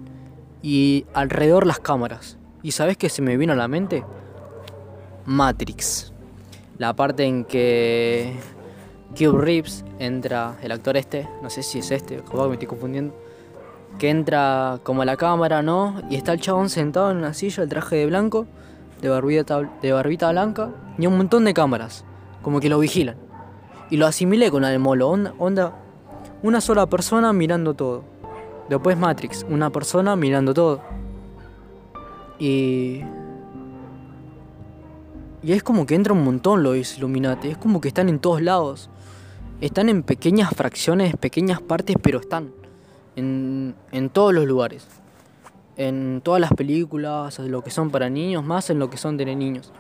y 0.62 1.06
alrededor 1.14 1.68
las 1.68 1.80
cámaras. 1.80 2.38
¿Y 2.64 2.72
sabes 2.72 2.98
qué 2.98 3.10
se 3.10 3.22
me 3.22 3.38
vino 3.38 3.54
a 3.54 3.56
la 3.56 3.68
mente? 3.68 4.04
Matrix. 5.26 6.14
La 6.78 6.96
parte 6.96 7.26
en 7.26 7.46
que 7.46 8.36
Cube 9.18 9.40
Reeves 9.40 9.84
entra, 10.00 10.58
el 10.62 10.72
actor 10.72 10.98
este, 10.98 11.28
no 11.42 11.50
sé 11.50 11.64
si 11.64 11.80
es 11.80 11.92
este, 11.92 12.24
me 12.34 12.54
estoy 12.54 12.68
confundiendo, 12.68 13.16
que 14.00 14.10
entra 14.10 14.80
como 14.84 15.02
a 15.02 15.06
la 15.06 15.18
cámara, 15.18 15.62
¿no? 15.62 16.02
Y 16.10 16.16
está 16.16 16.34
el 16.34 16.42
chabón 16.42 16.70
sentado 16.70 17.12
en 17.12 17.18
una 17.18 17.34
silla, 17.34 17.64
el 17.64 17.70
traje 17.70 17.98
de 17.98 18.06
blanco, 18.06 18.48
de 19.02 19.10
barbita, 19.10 19.62
de 19.82 19.92
barbita 19.92 20.32
blanca, 20.32 20.70
y 20.98 21.08
un 21.08 21.18
montón 21.18 21.46
de 21.46 21.54
cámaras, 21.54 22.06
como 22.42 22.60
que 22.60 22.70
lo 22.70 22.80
vigilan. 22.80 23.18
Y 23.92 23.98
lo 23.98 24.08
asimilé 24.08 24.50
con 24.50 24.64
molo, 24.82 25.10
onda, 25.10 25.76
una 26.42 26.62
sola 26.62 26.88
persona 26.88 27.34
mirando 27.34 27.74
todo. 27.74 28.04
Después 28.70 28.98
Matrix, 28.98 29.46
una 29.50 29.70
persona 29.70 30.16
mirando 30.16 30.54
todo. 30.54 30.82
Y. 32.40 33.02
Y 35.44 35.52
es 35.52 35.62
como 35.62 35.86
que 35.86 35.96
entra 35.96 36.14
un 36.14 36.24
montón 36.24 36.64
lo 36.64 36.76
Illuminati, 36.76 37.50
es 37.50 37.58
como 37.58 37.82
que 37.82 37.90
están 37.90 38.08
en 38.08 38.20
todos 38.20 38.42
lados. 38.42 38.90
Están 39.60 39.90
en 39.90 40.04
pequeñas 40.04 40.52
fracciones, 40.56 41.16
pequeñas 41.18 41.62
partes, 41.62 41.98
pero 42.02 42.20
están 42.20 42.52
en, 43.18 43.76
en 43.92 44.10
todos 44.10 44.34
los 44.34 44.46
lugares. 44.46 44.88
En 45.76 46.22
todas 46.24 46.40
las 46.40 46.54
películas, 46.54 47.40
lo 47.40 47.62
que 47.62 47.72
son 47.72 47.92
para 47.92 48.10
niños, 48.10 48.44
más 48.44 48.70
en 48.70 48.80
lo 48.80 48.90
que 48.90 48.98
son 48.98 49.18
de 49.18 49.36
niños. 49.36 49.74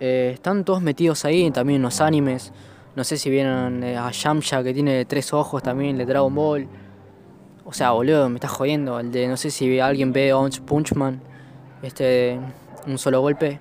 Eh, 0.00 0.32
están 0.34 0.64
todos 0.64 0.82
metidos 0.82 1.24
ahí, 1.24 1.50
también 1.50 1.76
en 1.76 1.82
los 1.82 2.00
animes. 2.02 2.52
No 2.96 3.04
sé 3.04 3.18
si 3.18 3.28
vieron 3.28 3.84
eh, 3.84 3.98
a 3.98 4.10
Yamcha 4.10 4.62
que 4.62 4.72
tiene 4.72 5.04
tres 5.04 5.34
ojos 5.34 5.62
también 5.62 5.98
de 5.98 6.06
Dragon 6.06 6.34
Ball. 6.34 6.66
O 7.66 7.72
sea, 7.74 7.90
boludo, 7.90 8.30
me 8.30 8.36
estás 8.36 8.52
jodiendo. 8.52 8.98
El 8.98 9.12
de, 9.12 9.28
no 9.28 9.36
sé 9.36 9.50
si 9.50 9.78
alguien 9.78 10.14
ve 10.14 10.32
Punch 10.32 10.62
Punchman, 10.62 11.20
este, 11.82 12.40
un 12.86 12.96
solo 12.96 13.20
golpe. 13.20 13.60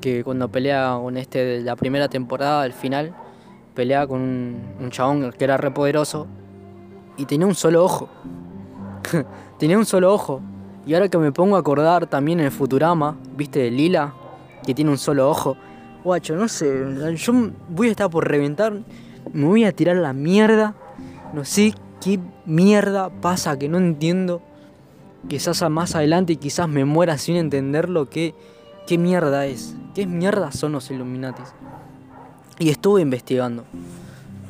Que 0.00 0.24
cuando 0.24 0.48
pelea 0.48 0.98
con 1.00 1.16
este 1.16 1.60
la 1.60 1.76
primera 1.76 2.08
temporada, 2.08 2.62
al 2.62 2.72
final, 2.72 3.14
pelea 3.74 4.08
con 4.08 4.20
un, 4.20 4.74
un 4.80 4.90
chabón 4.90 5.30
que 5.30 5.44
era 5.44 5.56
re 5.56 5.70
poderoso 5.70 6.26
y 7.16 7.26
tenía 7.26 7.46
un 7.46 7.54
solo 7.54 7.84
ojo. 7.84 8.08
tenía 9.58 9.78
un 9.78 9.86
solo 9.86 10.12
ojo. 10.12 10.40
Y 10.84 10.94
ahora 10.94 11.08
que 11.08 11.18
me 11.18 11.30
pongo 11.30 11.54
a 11.54 11.60
acordar 11.60 12.06
también 12.06 12.40
en 12.40 12.50
Futurama, 12.50 13.18
¿viste? 13.36 13.70
Lila, 13.70 14.14
que 14.66 14.74
tiene 14.74 14.90
un 14.90 14.98
solo 14.98 15.30
ojo. 15.30 15.56
Guacho, 16.04 16.36
no 16.36 16.48
sé, 16.48 17.16
yo 17.16 17.32
voy 17.68 17.88
a 17.88 17.90
estar 17.90 18.08
por 18.08 18.28
reventar, 18.28 18.72
me 19.32 19.46
voy 19.46 19.64
a 19.64 19.72
tirar 19.72 19.96
la 19.96 20.12
mierda. 20.12 20.74
No 21.32 21.44
sé 21.44 21.74
qué 22.02 22.18
mierda 22.46 23.10
pasa 23.10 23.58
que 23.58 23.68
no 23.68 23.78
entiendo. 23.78 24.42
Quizás 25.28 25.68
más 25.70 25.94
adelante 25.94 26.36
quizás 26.36 26.68
me 26.68 26.84
muera 26.84 27.18
sin 27.18 27.36
entenderlo. 27.36 28.08
¿Qué, 28.08 28.34
qué 28.86 28.98
mierda 28.98 29.46
es? 29.46 29.74
¿Qué 29.94 30.06
mierda 30.06 30.52
son 30.52 30.72
los 30.72 30.90
Illuminatis? 30.90 31.52
Y 32.58 32.70
estuve 32.70 33.02
investigando. 33.02 33.64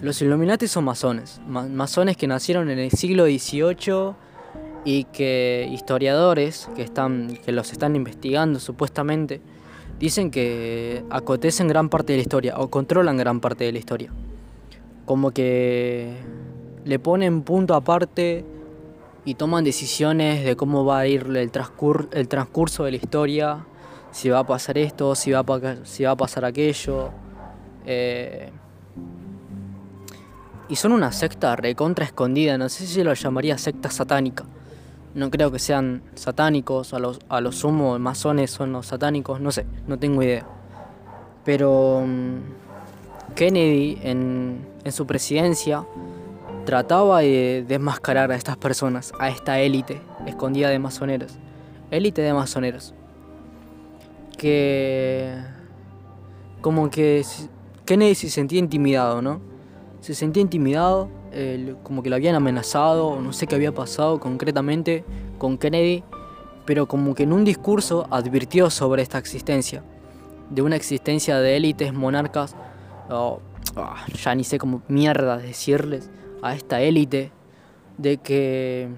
Los 0.01 0.23
Illuminati 0.23 0.69
son 0.69 0.85
masones, 0.85 1.41
masones 1.49 2.17
que 2.17 2.29
nacieron 2.29 2.71
en 2.71 2.79
el 2.79 2.93
siglo 2.93 3.25
XVIII 3.25 4.13
y 4.85 5.05
que 5.05 5.69
historiadores 5.73 6.69
que, 6.77 6.83
están, 6.83 7.37
que 7.45 7.51
los 7.51 7.73
están 7.73 7.97
investigando 7.97 8.61
supuestamente 8.61 9.41
dicen 9.99 10.31
que 10.31 11.05
acotecen 11.11 11.69
gran 11.69 11.89
parte 11.89 12.13
de 12.13 12.19
la 12.19 12.23
historia 12.23 12.59
o 12.59 12.69
controlan 12.69 13.17
gran 13.17 13.41
parte 13.41 13.65
de 13.65 13.73
la 13.73 13.79
historia. 13.79 14.13
Como 15.05 15.31
que 15.31 16.17
le 16.85 16.99
ponen 16.99 17.43
punto 17.43 17.75
aparte 17.75 18.45
y 19.25 19.35
toman 19.35 19.65
decisiones 19.65 20.45
de 20.45 20.57
cómo 20.57 20.85
va 20.85 21.01
a 21.01 21.07
ir 21.07 21.27
el, 21.27 21.37
el 21.37 22.29
transcurso 22.29 22.85
de 22.85 22.91
la 22.91 22.97
historia, 22.97 23.67
si 24.11 24.31
va 24.31 24.41
a 24.41 24.47
pasar 24.47 24.79
esto, 24.79 25.15
si 25.15 25.33
va 25.33 25.41
a, 25.41 25.77
si 25.85 26.05
va 26.05 26.13
a 26.13 26.17
pasar 26.17 26.45
aquello. 26.45 27.11
Eh, 27.87 28.51
y 30.69 30.77
son 30.77 30.93
una 30.93 31.13
secta 31.13 31.57
recontra 31.57 32.05
escondida, 32.05 32.59
no 32.59 32.69
sé 32.69 32.87
si 32.87 33.03
lo 33.03 33.15
llamaría 33.15 33.57
secta 33.59 33.91
satánica. 33.91 34.45
No 35.15 35.31
creo 35.31 35.51
que 35.51 35.59
sean 35.59 36.03
satánicos, 36.15 36.95
a 36.95 36.99
los, 36.99 37.19
a 37.29 37.41
los 37.41 37.57
sumo 37.57 37.99
masones 37.99 38.51
son 38.51 38.73
los 38.73 38.87
satánicos, 38.87 39.41
no 39.41 39.51
sé, 39.51 39.67
no 39.87 39.99
tengo 39.99 40.23
idea. 40.23 40.47
Pero 41.45 42.05
mm, 42.07 43.35
Kennedy 43.35 43.99
en, 44.03 44.67
en 44.85 44.93
su 44.93 45.07
presidencia 45.07 45.85
trataba 46.65 47.21
de 47.21 47.65
desmascarar 47.67 48.31
a 48.31 48.37
estas 48.37 48.57
personas, 48.57 49.13
a 49.19 49.29
esta 49.31 49.59
élite 49.61 50.01
escondida 50.27 50.69
de 50.69 50.79
masoneros. 50.79 51.39
Élite 51.91 52.23
de 52.23 52.35
masoneros. 52.35 52.95
Que 54.37 55.35
como 56.61 56.91
que 56.91 57.25
Kennedy 57.87 58.15
se 58.15 58.29
sentía 58.29 58.59
intimidado, 58.59 59.23
¿no? 59.23 59.41
se 60.01 60.15
sentía 60.15 60.43
intimidado, 60.43 61.09
como 61.83 62.03
que 62.03 62.11
lo 62.11 62.17
habían 62.17 62.35
amenazado, 62.35 63.21
no 63.21 63.33
sé 63.33 63.47
qué 63.47 63.55
había 63.55 63.73
pasado 63.73 64.21
concretamente 64.21 65.05
con 65.39 65.59
Kennedy, 65.59 66.03
pero 66.65 66.87
como 66.87 67.15
que 67.15 67.23
en 67.23 67.33
un 67.33 67.45
discurso 67.45 68.07
advirtió 68.11 68.71
sobre 68.71 69.03
esta 69.03 69.19
existencia, 69.19 69.83
de 70.51 70.63
una 70.63 70.77
existencia 70.77 71.39
de 71.39 71.57
élites 71.57 71.93
monarcas, 71.93 72.57
ah, 73.11 73.37
ya 74.23 74.35
ni 74.35 74.45
sé 74.45 74.59
cómo 74.59 74.83
mierda 74.89 75.37
decirles 75.39 76.11
a 76.43 76.55
esta 76.55 76.81
élite, 76.81 77.33
de 77.97 78.19
que 78.19 78.89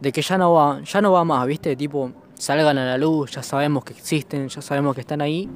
de 0.00 0.10
que 0.10 0.22
ya 0.22 0.36
no 0.36 0.54
va, 0.54 0.82
ya 0.82 1.00
no 1.00 1.12
va 1.12 1.24
más, 1.24 1.46
¿viste? 1.46 1.76
Tipo, 1.76 2.10
salgan 2.34 2.76
a 2.78 2.84
la 2.84 2.98
luz, 2.98 3.30
ya 3.30 3.42
sabemos 3.42 3.84
que 3.84 3.92
existen, 3.92 4.48
ya 4.48 4.60
sabemos 4.60 4.94
que 4.96 5.02
están 5.02 5.20
ahí 5.20 5.48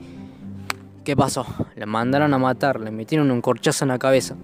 ¿Qué 1.07 1.15
pasó? 1.15 1.47
Le 1.77 1.87
mandaron 1.87 2.35
a 2.35 2.39
matar, 2.39 2.81
le 2.81 2.91
metieron 2.91 3.31
un 3.31 3.41
corchazo 3.41 3.85
en 3.85 3.91
la 3.91 3.99
cabeza. 3.99 4.35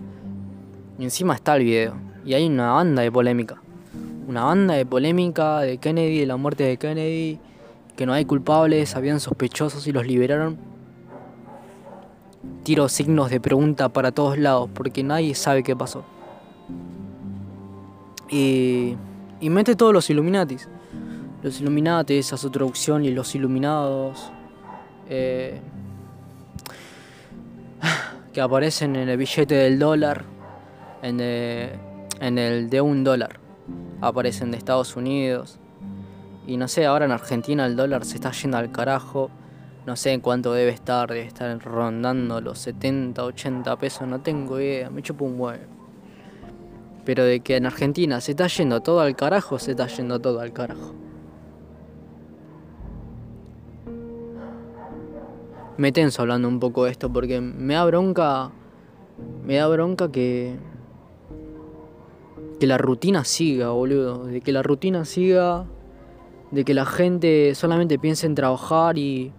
Y 1.03 1.05
encima 1.05 1.35
está 1.35 1.57
el 1.57 1.65
video. 1.65 1.95
Y 2.25 2.35
hay 2.35 2.47
una 2.47 2.75
banda 2.75 3.03
de 3.03 3.11
polémica. 3.11 3.61
Una 4.29 4.45
banda 4.45 4.75
de 4.75 4.87
polémica 4.87 5.59
de 5.59 5.79
Kennedy, 5.79 6.21
de 6.21 6.27
la 6.27 6.37
muerte 6.37 6.63
de 6.63 6.77
Kennedy. 6.77 7.41
Que 7.97 8.07
no 8.07 8.13
hay 8.13 8.25
culpables, 8.25 8.95
habían 8.95 9.19
sospechosos 9.19 9.85
y 9.89 9.91
los 9.91 10.07
liberaron. 10.07 10.59
Tiro 12.63 12.89
signos 12.89 13.31
de 13.31 13.41
pregunta 13.41 13.89
para 13.89 14.13
todos 14.13 14.39
lados 14.39 14.71
porque 14.73 15.03
nadie 15.03 15.35
sabe 15.35 15.65
qué 15.65 15.75
pasó. 15.75 16.05
Y, 18.31 18.95
y 19.41 19.51
mete 19.51 19.75
todos 19.75 19.93
los 19.93 20.09
Illuminatis. 20.09 20.69
Los 21.43 21.61
Illuminatis, 21.61 22.33
a 22.33 22.37
su 22.37 22.49
traducción 22.49 23.05
y 23.05 23.11
los 23.11 23.35
Iluminados. 23.35 24.31
Eh, 25.09 25.61
que 28.33 28.41
aparecen 28.41 28.95
en 28.95 29.09
el 29.09 29.17
billete 29.17 29.57
del 29.57 29.81
dólar, 29.81 30.27
en, 31.03 31.21
el 31.21 32.71
de 32.71 32.81
un 32.81 33.05
dólar. 33.05 33.41
Aparecen 34.01 34.51
de 34.51 34.57
Estados 34.57 34.97
Unidos. 34.97 35.59
Y 36.47 36.57
no 36.57 36.69
sé, 36.69 36.87
ahora 36.87 37.05
en 37.05 37.13
Argentina 37.13 37.67
el 37.67 37.77
dólar 37.77 38.05
se 38.05 38.17
está 38.17 38.33
yendo 38.33 38.57
al 38.57 38.73
carajo. 38.73 39.31
No 39.87 39.97
sé 39.97 40.13
en 40.13 40.21
cuánto 40.21 40.53
debe 40.53 40.71
estar, 40.71 41.09
debe 41.09 41.27
estar 41.27 41.59
rondando 41.59 42.41
los 42.41 42.59
70, 42.61 43.25
80 43.25 43.77
pesos, 43.77 44.07
no 44.07 44.21
tengo 44.21 44.61
idea, 44.61 44.91
me 44.91 45.03
chupo 45.03 45.25
un 45.25 45.41
huevo. 45.41 45.65
Pero 47.05 47.25
de 47.25 47.41
que 47.41 47.57
en 47.57 47.67
Argentina 47.67 48.21
se 48.21 48.31
está 48.31 48.47
yendo 48.47 48.81
todo 48.81 49.01
al 49.01 49.17
carajo, 49.17 49.59
se 49.59 49.73
está 49.73 49.89
yendo 49.89 50.21
todo 50.21 50.41
al 50.41 50.53
carajo. 50.53 50.95
me 55.83 55.91
tenso 55.91 56.23
hablando 56.23 56.47
un 56.47 56.61
poco 56.61 56.85
de 56.85 56.93
esto 56.93 57.13
porque 57.13 57.41
me 57.41 57.75
da 57.75 57.85
bronca. 57.85 58.51
Me 59.45 59.57
da 59.57 59.67
bronca 59.67 60.11
que. 60.11 60.57
Que 62.59 62.67
la 62.67 62.79
rutina 62.79 63.25
siga, 63.25 63.71
boludo. 63.71 64.25
De 64.27 64.41
que 64.41 64.53
la 64.53 64.63
rutina 64.63 65.05
siga. 65.05 65.67
De 66.51 66.65
que 66.65 66.75
la 66.75 66.87
gente 66.87 67.55
solamente 67.55 67.99
piense 67.99 68.27
en 68.27 68.35
trabajar 68.35 68.99
y. 68.99 69.33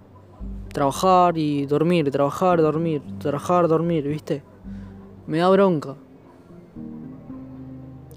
Trabajar 0.73 1.37
y 1.37 1.67
dormir, 1.67 2.09
trabajar, 2.09 2.59
dormir, 2.59 3.03
trabajar, 3.19 3.67
dormir, 3.67 4.07
¿viste? 4.07 4.41
Me 5.27 5.37
da 5.37 5.49
bronca. 5.49 5.95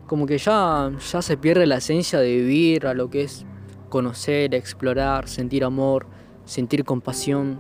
Como 0.06 0.24
que 0.24 0.38
ya, 0.38 0.90
ya 1.12 1.20
se 1.20 1.36
pierde 1.36 1.66
la 1.66 1.76
esencia 1.76 2.18
de 2.18 2.34
vivir 2.34 2.86
a 2.86 2.94
lo 2.94 3.10
que 3.10 3.24
es 3.24 3.44
conocer, 3.90 4.54
explorar, 4.54 5.28
sentir 5.28 5.64
amor, 5.64 6.06
sentir 6.46 6.84
compasión 6.84 7.58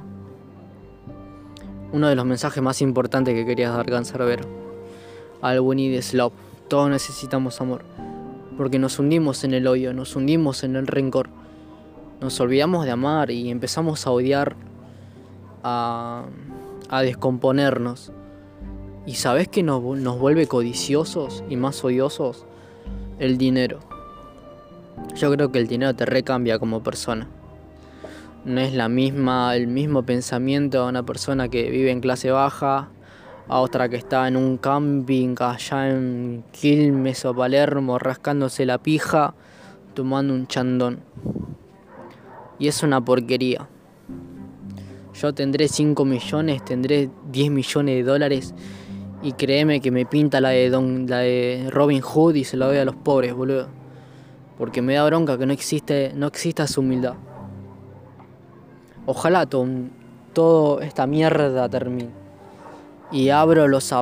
uno 1.92 2.08
de 2.08 2.14
los 2.14 2.26
mensajes 2.26 2.62
más 2.62 2.82
importantes 2.82 3.34
que 3.34 3.46
querías 3.46 3.74
dar 3.74 3.86
Cancerbero. 3.86 4.44
Al 5.40 5.60
Winnie 5.60 5.90
de 5.90 6.02
Slop. 6.02 6.32
Todos 6.68 6.90
necesitamos 6.90 7.60
amor. 7.60 7.84
Porque 8.56 8.78
nos 8.78 8.98
hundimos 8.98 9.44
en 9.44 9.54
el 9.54 9.66
odio, 9.66 9.92
nos 9.92 10.16
hundimos 10.16 10.64
en 10.64 10.76
el 10.76 10.86
rencor. 10.86 11.28
Nos 12.20 12.40
olvidamos 12.40 12.84
de 12.84 12.90
amar 12.90 13.30
y 13.30 13.50
empezamos 13.50 14.06
a 14.06 14.10
odiar, 14.10 14.56
a, 15.62 16.24
descomponernos. 17.02 18.12
¿Y 19.04 19.14
sabes 19.14 19.48
qué 19.48 19.62
nos, 19.62 19.82
nos 19.82 20.18
vuelve 20.18 20.46
codiciosos 20.46 21.44
y 21.48 21.56
más 21.56 21.84
odiosos? 21.84 22.46
El 23.18 23.38
dinero. 23.38 23.80
Yo 25.14 25.30
creo 25.32 25.52
que 25.52 25.58
el 25.58 25.68
dinero 25.68 25.94
te 25.94 26.06
recambia 26.06 26.58
como 26.58 26.82
persona 26.82 27.28
no 28.46 28.60
es 28.60 28.72
la 28.72 28.88
misma, 28.88 29.56
el 29.56 29.66
mismo 29.66 30.04
pensamiento 30.04 30.82
a 30.82 30.88
una 30.88 31.04
persona 31.04 31.48
que 31.48 31.68
vive 31.68 31.90
en 31.90 32.00
clase 32.00 32.30
baja, 32.30 32.88
a 33.48 33.60
otra 33.60 33.88
que 33.88 33.96
está 33.96 34.26
en 34.26 34.36
un 34.36 34.56
camping 34.56 35.34
allá 35.38 35.90
en 35.90 36.44
Quilmes 36.50 37.24
o 37.24 37.34
Palermo 37.34 37.98
rascándose 37.98 38.66
la 38.66 38.78
pija, 38.78 39.34
tomando 39.94 40.34
un 40.34 40.46
chandón. 40.46 41.00
Y 42.58 42.68
es 42.68 42.82
una 42.82 43.04
porquería. 43.04 43.68
Yo 45.14 45.32
tendré 45.32 45.68
5 45.68 46.04
millones, 46.04 46.64
tendré 46.64 47.08
10 47.30 47.50
millones 47.50 47.96
de 47.96 48.02
dólares 48.02 48.54
y 49.22 49.32
créeme 49.32 49.80
que 49.80 49.90
me 49.90 50.04
pinta 50.04 50.40
la 50.40 50.50
de, 50.50 50.68
Don, 50.68 51.06
la 51.06 51.18
de 51.18 51.68
Robin 51.70 52.00
Hood 52.00 52.34
y 52.34 52.44
se 52.44 52.56
la 52.56 52.66
doy 52.66 52.78
a 52.78 52.84
los 52.84 52.96
pobres, 52.96 53.32
boludo. 53.32 53.68
Porque 54.58 54.82
me 54.82 54.94
da 54.94 55.04
bronca 55.04 55.38
que 55.38 55.46
no 55.46 55.52
existe, 55.52 56.12
no 56.14 56.26
exista 56.26 56.66
su 56.66 56.80
humildad. 56.80 57.14
Ojalá 59.06 59.46
todo 59.46 60.80
esta 60.80 61.06
mierda 61.06 61.68
termine. 61.68 62.25
Y 63.12 63.30
abro, 63.30 63.68
los 63.68 63.94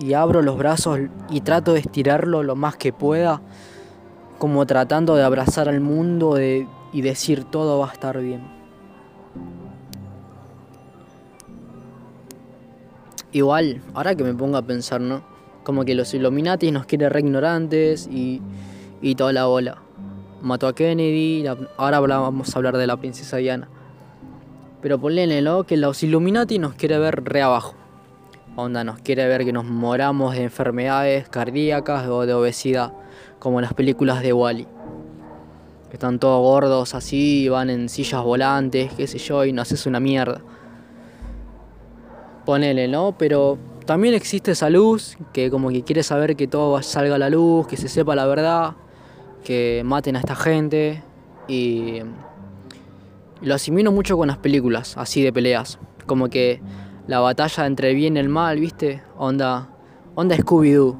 y 0.00 0.12
abro 0.14 0.42
los 0.42 0.58
brazos 0.58 0.98
y 1.30 1.40
trato 1.42 1.74
de 1.74 1.80
estirarlo 1.80 2.42
lo 2.42 2.56
más 2.56 2.76
que 2.76 2.92
pueda, 2.92 3.40
como 4.38 4.66
tratando 4.66 5.14
de 5.14 5.22
abrazar 5.22 5.68
al 5.68 5.80
mundo 5.80 6.38
y 6.40 7.02
decir 7.02 7.44
todo 7.44 7.78
va 7.78 7.90
a 7.90 7.92
estar 7.92 8.20
bien. 8.20 8.58
Igual, 13.30 13.82
ahora 13.92 14.14
que 14.14 14.24
me 14.24 14.32
pongo 14.32 14.56
a 14.56 14.62
pensar, 14.62 15.00
¿no? 15.02 15.22
Como 15.62 15.84
que 15.84 15.94
los 15.94 16.14
Illuminati 16.14 16.72
nos 16.72 16.86
quieren 16.86 17.10
re 17.10 17.20
ignorantes 17.20 18.08
y, 18.10 18.40
y 19.02 19.14
toda 19.16 19.34
la 19.34 19.44
bola. 19.44 19.82
Mató 20.40 20.66
a 20.66 20.74
Kennedy, 20.74 21.44
ahora 21.76 22.00
vamos 22.00 22.54
a 22.54 22.58
hablar 22.58 22.78
de 22.78 22.86
la 22.86 22.96
princesa 22.96 23.36
Diana. 23.36 23.68
Pero 24.80 24.98
ponle 24.98 25.26
que 25.66 25.76
los 25.76 26.02
Illuminati 26.02 26.58
nos 26.58 26.74
quiere 26.74 26.98
ver 26.98 27.22
re 27.24 27.42
abajo. 27.42 27.74
Onda, 28.60 28.82
nos 28.82 28.98
quiere 28.98 29.28
ver 29.28 29.44
que 29.44 29.52
nos 29.52 29.64
moramos 29.64 30.34
de 30.34 30.42
enfermedades 30.42 31.28
cardíacas 31.28 32.08
o 32.08 32.26
de 32.26 32.34
obesidad, 32.34 32.92
como 33.38 33.60
en 33.60 33.62
las 33.62 33.72
películas 33.72 34.20
de 34.20 34.32
Wally. 34.32 34.66
que 35.88 35.92
están 35.92 36.18
todos 36.18 36.42
gordos 36.42 36.92
así, 36.92 37.48
van 37.48 37.70
en 37.70 37.88
sillas 37.88 38.20
volantes, 38.24 38.92
qué 38.94 39.06
sé 39.06 39.18
yo, 39.18 39.44
y 39.44 39.52
no 39.52 39.62
haces 39.62 39.86
una 39.86 40.00
mierda. 40.00 40.40
Ponele, 42.44 42.88
¿no? 42.88 43.14
Pero 43.16 43.58
también 43.86 44.14
existe 44.14 44.50
esa 44.50 44.68
luz 44.70 45.16
que 45.32 45.52
como 45.52 45.68
que 45.68 45.84
quiere 45.84 46.02
saber 46.02 46.34
que 46.34 46.48
todo 46.48 46.82
salga 46.82 47.14
a 47.14 47.18
la 47.18 47.30
luz, 47.30 47.68
que 47.68 47.76
se 47.76 47.86
sepa 47.88 48.16
la 48.16 48.26
verdad, 48.26 48.72
que 49.44 49.82
maten 49.84 50.16
a 50.16 50.18
esta 50.18 50.34
gente 50.34 51.04
y 51.46 52.00
lo 53.40 53.54
asimilo 53.54 53.92
mucho 53.92 54.16
con 54.16 54.26
las 54.26 54.38
películas, 54.38 54.96
así 54.96 55.22
de 55.22 55.32
peleas, 55.32 55.78
como 56.06 56.28
que 56.28 56.60
la 57.08 57.20
batalla 57.20 57.66
entre 57.66 57.90
el 57.90 57.96
bien 57.96 58.16
y 58.16 58.20
el 58.20 58.28
mal, 58.28 58.60
¿viste? 58.60 59.02
Onda, 59.16 59.70
onda 60.14 60.36
Scooby-Doo. 60.36 60.96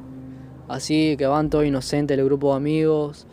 Así 0.67 1.15
que 1.17 1.27
van 1.27 1.49
todo 1.49 1.63
inocente 1.63 2.15
el 2.15 2.25
grupo 2.25 2.49
de 2.51 2.57
amigos 2.57 3.27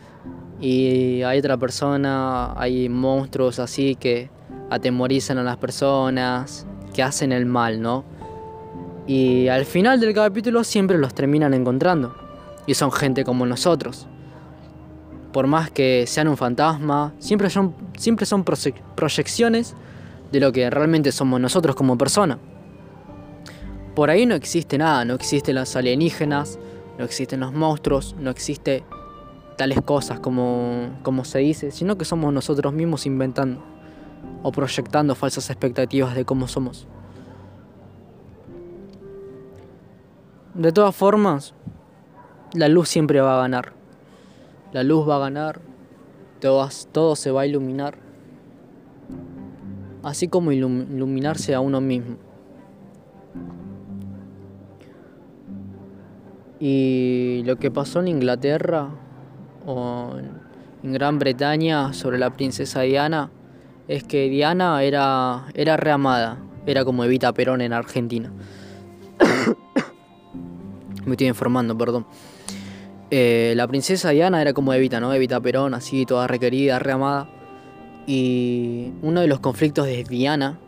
y 0.61 1.23
hay 1.23 1.39
otra 1.39 1.57
persona, 1.57 2.53
hay 2.59 2.89
monstruos 2.89 3.59
así 3.59 3.95
que 3.95 4.31
atemorizan 4.71 5.39
a 5.39 5.43
las 5.43 5.57
personas, 5.57 6.67
que 6.95 7.03
hacen 7.03 7.33
el 7.33 7.47
mal, 7.47 7.81
¿no? 7.81 8.05
Y 9.07 9.49
al 9.49 9.65
final 9.65 9.99
del 9.99 10.13
capítulo 10.13 10.63
siempre 10.63 10.99
los 10.99 11.15
terminan 11.15 11.55
encontrando. 11.55 12.15
Y 12.67 12.75
son 12.75 12.93
gente 12.93 13.25
como 13.25 13.47
nosotros. 13.47 14.07
Por 15.33 15.47
más 15.47 15.71
que 15.71 16.05
sean 16.07 16.29
un 16.29 16.37
fantasma, 16.37 17.15
siempre 17.21 17.49
son, 17.49 17.75
siempre 17.97 18.27
son 18.27 18.45
proyecciones 18.45 19.75
de 20.33 20.41
lo 20.41 20.53
que 20.53 20.69
realmente 20.69 21.13
somos 21.13 21.41
nosotros 21.41 21.77
como 21.77 21.97
personas. 21.97 22.39
Por 23.97 24.11
ahí 24.11 24.27
no 24.27 24.35
existe 24.35 24.77
nada, 24.77 25.07
no 25.07 25.15
existen 25.15 25.55
los 25.55 25.75
alienígenas, 25.75 26.59
no 26.99 27.05
existen 27.07 27.41
los 27.41 27.55
monstruos, 27.55 28.15
no 28.21 28.29
existe 28.29 28.85
tales 29.57 29.81
cosas 29.81 30.21
como, 30.21 30.99
como 31.03 31.25
se 31.25 31.39
dice, 31.39 31.71
sino 31.71 31.97
que 31.97 32.05
somos 32.05 32.31
nosotros 32.31 32.75
mismos 32.75 33.07
inventando 33.07 33.65
o 34.43 34.53
proyectando 34.53 35.15
falsas 35.15 35.49
expectativas 35.49 36.15
de 36.15 36.27
cómo 36.27 36.47
somos. 36.47 36.87
De 40.53 40.73
todas 40.73 40.95
formas, 40.95 41.55
la 42.53 42.69
luz 42.69 42.91
siempre 42.91 43.23
va 43.23 43.39
a 43.39 43.41
ganar. 43.41 43.73
La 44.73 44.83
luz 44.83 45.09
va 45.09 45.17
a 45.17 45.21
ganar, 45.21 45.63
todo, 46.39 46.69
todo 46.93 47.17
se 47.17 47.31
va 47.31 47.41
a 47.41 47.47
iluminar, 47.47 47.97
así 50.03 50.29
como 50.29 50.53
iluminarse 50.53 51.55
a 51.55 51.61
uno 51.61 51.81
mismo. 51.81 52.26
Y 56.59 57.43
lo 57.45 57.57
que 57.57 57.71
pasó 57.71 58.01
en 58.01 58.09
Inglaterra 58.09 58.89
o 59.67 60.13
en 60.83 60.93
Gran 60.93 61.19
Bretaña 61.19 61.93
sobre 61.93 62.19
la 62.19 62.33
princesa 62.33 62.83
Diana 62.83 63.31
es 63.89 64.05
que 64.05 64.29
Diana 64.29 64.83
era, 64.83 65.47
era 65.55 65.77
reamada, 65.77 66.39
era 66.67 66.85
como 66.85 67.05
Evita 67.05 67.33
Perón 67.33 67.61
en 67.61 67.73
Argentina. 67.73 68.33
Me 71.05 71.13
estoy 71.13 71.29
informando, 71.29 71.77
perdón. 71.77 72.07
Eh, 73.11 73.53
la 73.57 73.69
princesa 73.69 74.11
Diana 74.11 74.41
era 74.41 74.53
como 74.53 74.73
Evita, 74.73 74.99
¿no? 74.99 75.13
Evita 75.13 75.41
Perón, 75.41 75.75
así, 75.75 76.07
toda 76.07 76.27
requerida, 76.27 76.79
reamada. 76.79 77.29
Y 78.07 78.93
uno 79.03 79.21
de 79.21 79.27
los 79.27 79.41
conflictos 79.41 79.87
de 79.87 80.05
Diana 80.05 80.59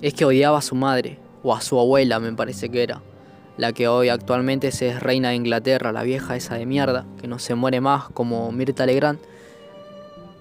es 0.00 0.14
que 0.14 0.24
odiaba 0.24 0.58
a 0.58 0.62
su 0.62 0.74
madre, 0.74 1.18
o 1.42 1.54
a 1.54 1.60
su 1.60 1.78
abuela, 1.78 2.20
me 2.20 2.32
parece 2.32 2.68
que 2.70 2.82
era 2.82 3.02
la 3.56 3.72
que 3.72 3.88
hoy 3.88 4.08
actualmente 4.08 4.68
es 4.68 5.00
reina 5.00 5.30
de 5.30 5.36
Inglaterra, 5.36 5.92
la 5.92 6.02
vieja 6.02 6.36
esa 6.36 6.56
de 6.56 6.66
mierda, 6.66 7.06
que 7.20 7.28
no 7.28 7.38
se 7.38 7.54
muere 7.54 7.80
más 7.80 8.08
como 8.10 8.50
Mirta 8.52 8.86
Legrand. 8.86 9.18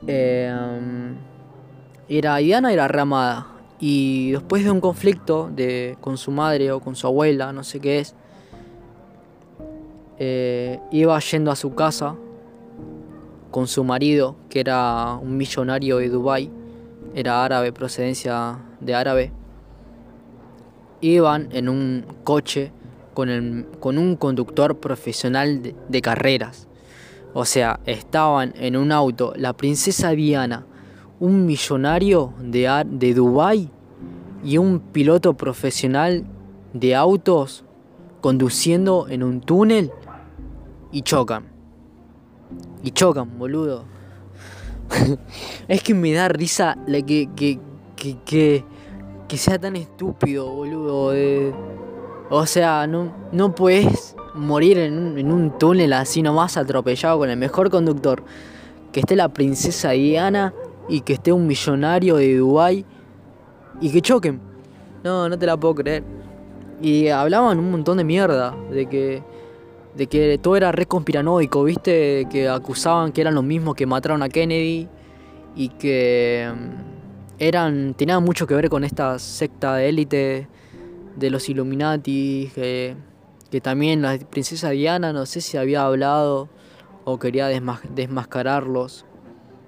Eh, 0.07 0.53
era 2.09 2.37
Diana 2.37 2.73
era 2.73 2.87
ramada 2.87 3.47
y 3.79 4.31
después 4.31 4.63
de 4.63 4.71
un 4.71 4.81
conflicto 4.81 5.49
de, 5.53 5.97
con 6.01 6.17
su 6.17 6.31
madre 6.31 6.71
o 6.71 6.79
con 6.79 6.95
su 6.95 7.07
abuela, 7.07 7.51
no 7.51 7.63
sé 7.63 7.79
qué 7.79 7.99
es, 7.99 8.15
eh, 10.19 10.79
iba 10.91 11.19
yendo 11.19 11.51
a 11.51 11.55
su 11.55 11.73
casa 11.73 12.15
con 13.49 13.67
su 13.67 13.83
marido, 13.83 14.35
que 14.49 14.59
era 14.59 15.15
un 15.15 15.35
millonario 15.35 15.97
de 15.97 16.09
Dubai, 16.09 16.49
era 17.15 17.43
árabe, 17.43 17.73
procedencia 17.73 18.59
de 18.79 18.95
árabe. 18.95 19.31
Iban 21.01 21.49
en 21.51 21.67
un 21.67 22.05
coche 22.23 22.71
con, 23.13 23.67
con 23.79 23.97
un 23.97 24.15
conductor 24.15 24.79
profesional 24.79 25.61
de, 25.87 26.01
carreras. 26.01 26.67
O 27.33 27.45
sea, 27.45 27.79
estaban 27.85 28.53
en 28.57 28.75
un 28.75 28.91
auto 28.91 29.33
la 29.35 29.53
princesa 29.53 30.11
Diana, 30.11 30.65
un 31.19 31.45
millonario 31.45 32.33
de, 32.39 32.83
de 32.85 33.13
Dubái 33.13 33.69
y 34.43 34.57
un 34.57 34.79
piloto 34.79 35.35
profesional 35.35 36.25
de 36.73 36.95
autos 36.95 37.63
conduciendo 38.21 39.07
en 39.09 39.23
un 39.23 39.41
túnel 39.41 39.91
y 40.91 41.01
chocan. 41.01 41.45
Y 42.83 42.91
chocan, 42.91 43.37
boludo. 43.37 43.85
es 45.67 45.83
que 45.83 45.93
me 45.93 46.11
da 46.13 46.27
risa 46.27 46.77
que, 46.85 47.29
que, 47.35 47.59
que, 47.95 48.65
que, 49.27 49.37
sea 49.37 49.57
tan 49.57 49.75
estúpido, 49.75 50.49
boludo. 50.49 51.13
O 52.31 52.45
sea, 52.45 52.87
no, 52.87 53.13
no 53.33 53.53
puedes 53.53 54.15
morir 54.33 54.77
en 54.77 54.97
un, 54.97 55.17
en 55.17 55.31
un 55.31 55.57
túnel 55.57 55.91
así 55.91 56.21
nomás 56.21 56.55
atropellado 56.55 57.19
con 57.19 57.29
el 57.29 57.37
mejor 57.37 57.69
conductor. 57.69 58.23
Que 58.93 59.01
esté 59.01 59.17
la 59.17 59.29
princesa 59.29 59.91
Diana 59.91 60.53
y 60.87 61.01
que 61.01 61.13
esté 61.13 61.33
un 61.33 61.45
millonario 61.45 62.15
de 62.15 62.37
Dubai 62.37 62.85
y 63.81 63.91
que 63.91 64.01
choquen. 64.01 64.39
No, 65.03 65.27
no 65.27 65.37
te 65.37 65.45
la 65.45 65.57
puedo 65.57 65.75
creer. 65.75 66.03
Y 66.81 67.09
hablaban 67.09 67.59
un 67.59 67.69
montón 67.69 67.97
de 67.97 68.05
mierda 68.05 68.55
de 68.71 68.85
que 68.87 69.23
de 69.95 70.07
que 70.07 70.37
todo 70.37 70.55
era 70.55 70.71
re 70.71 70.85
conspiranoico, 70.85 71.65
¿viste? 71.65 72.25
Que 72.31 72.47
acusaban 72.47 73.11
que 73.11 73.19
eran 73.19 73.35
los 73.35 73.43
mismos 73.43 73.75
que 73.75 73.85
mataron 73.85 74.23
a 74.23 74.29
Kennedy 74.29 74.87
y 75.53 75.67
que 75.67 76.49
mm, 76.49 77.39
eran 77.39 77.93
tenían 77.95 78.23
mucho 78.23 78.47
que 78.47 78.55
ver 78.55 78.69
con 78.69 78.85
esta 78.85 79.19
secta 79.19 79.75
de 79.75 79.89
élite 79.89 80.47
de 81.15 81.29
los 81.29 81.49
Illuminati, 81.49 82.51
que, 82.53 82.95
también 83.61 84.01
la 84.01 84.17
princesa 84.17 84.69
Diana, 84.69 85.11
no 85.13 85.25
sé 85.25 85.41
si 85.41 85.57
había 85.57 85.83
hablado 85.83 86.49
o 87.03 87.19
quería 87.19 87.47
desmascararlos, 87.47 89.05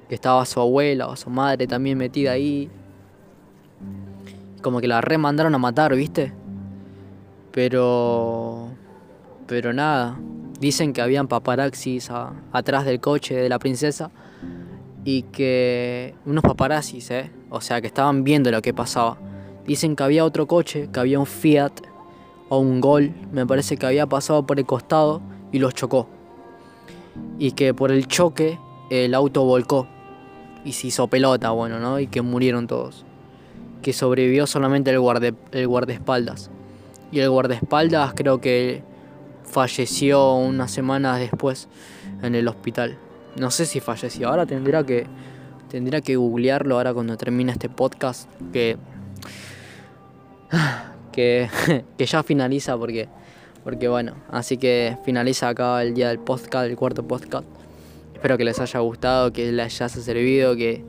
que 0.07 0.15
estaba 0.15 0.45
su 0.45 0.59
abuela 0.59 1.07
o 1.07 1.15
su 1.15 1.29
madre 1.29 1.67
también 1.67 1.97
metida 1.97 2.31
ahí. 2.31 2.69
Como 4.61 4.79
que 4.79 4.87
la 4.87 5.01
remandaron 5.01 5.53
a 5.55 5.57
matar, 5.57 5.95
¿viste? 5.95 6.33
Pero... 7.51 8.69
Pero 9.47 9.73
nada. 9.73 10.17
Dicen 10.59 10.93
que 10.93 11.01
habían 11.01 11.27
paparaxis 11.27 12.09
atrás 12.53 12.85
del 12.85 13.01
coche 13.01 13.35
de 13.35 13.49
la 13.49 13.59
princesa 13.59 14.11
y 15.03 15.23
que 15.23 16.15
unos 16.25 16.43
paparazzis, 16.43 17.11
¿eh? 17.11 17.31
O 17.49 17.59
sea, 17.59 17.81
que 17.81 17.87
estaban 17.87 18.23
viendo 18.23 18.49
lo 18.51 18.61
que 18.61 18.73
pasaba. 18.73 19.17
Dicen 19.65 19.95
que 19.95 20.03
había 20.03 20.25
otro 20.25 20.47
coche, 20.47 20.89
que 20.91 20.99
había 20.99 21.19
un 21.19 21.25
Fiat 21.25 21.71
o 22.49 22.59
un 22.59 22.81
Gol, 22.81 23.13
me 23.31 23.45
parece 23.45 23.77
que 23.77 23.85
había 23.85 24.07
pasado 24.07 24.45
por 24.45 24.59
el 24.59 24.65
costado 24.65 25.21
y 25.51 25.59
los 25.59 25.73
chocó. 25.73 26.07
Y 27.39 27.51
que 27.51 27.73
por 27.73 27.91
el 27.91 28.07
choque 28.07 28.59
el 28.89 29.13
auto 29.13 29.45
volcó 29.45 29.87
y 30.65 30.73
se 30.73 30.87
hizo 30.87 31.07
pelota, 31.07 31.51
bueno, 31.51 31.79
¿no? 31.79 31.99
Y 31.99 32.07
que 32.07 32.21
murieron 32.21 32.67
todos. 32.67 33.05
Que 33.81 33.93
sobrevivió 33.93 34.47
solamente 34.47 34.91
el, 34.91 34.99
guarde, 34.99 35.33
el 35.51 35.67
guardaespaldas. 35.67 36.49
Y 37.11 37.19
el 37.19 37.29
guardaespaldas 37.29 38.13
creo 38.15 38.41
que 38.41 38.83
falleció 39.43 40.35
unas 40.35 40.71
semanas 40.71 41.19
después 41.19 41.67
en 42.21 42.35
el 42.35 42.47
hospital. 42.47 42.97
No 43.35 43.51
sé 43.51 43.65
si 43.65 43.79
falleció. 43.79 44.29
Ahora 44.29 44.45
tendría 44.45 44.83
que 44.83 45.05
tendría 45.69 46.01
que 46.01 46.15
googlearlo 46.15 46.75
ahora 46.75 46.93
cuando 46.93 47.17
termine 47.17 47.51
este 47.51 47.67
podcast 47.67 48.29
que 48.51 48.77
que, 51.11 51.49
que 51.97 52.05
ya 52.05 52.23
finaliza 52.23 52.77
porque, 52.77 53.09
porque 53.63 53.87
bueno, 53.87 54.15
así 54.29 54.57
que 54.57 54.97
finaliza 55.03 55.49
acá 55.49 55.81
el 55.81 55.93
día 55.93 56.09
del 56.09 56.19
podcast, 56.19 56.69
el 56.69 56.75
cuarto 56.75 57.03
podcast. 57.03 57.45
Espero 58.13 58.37
que 58.37 58.45
les 58.45 58.59
haya 58.59 58.79
gustado, 58.79 59.33
que 59.33 59.51
les 59.51 59.81
haya 59.81 59.89
servido, 59.89 60.55
que, 60.55 60.83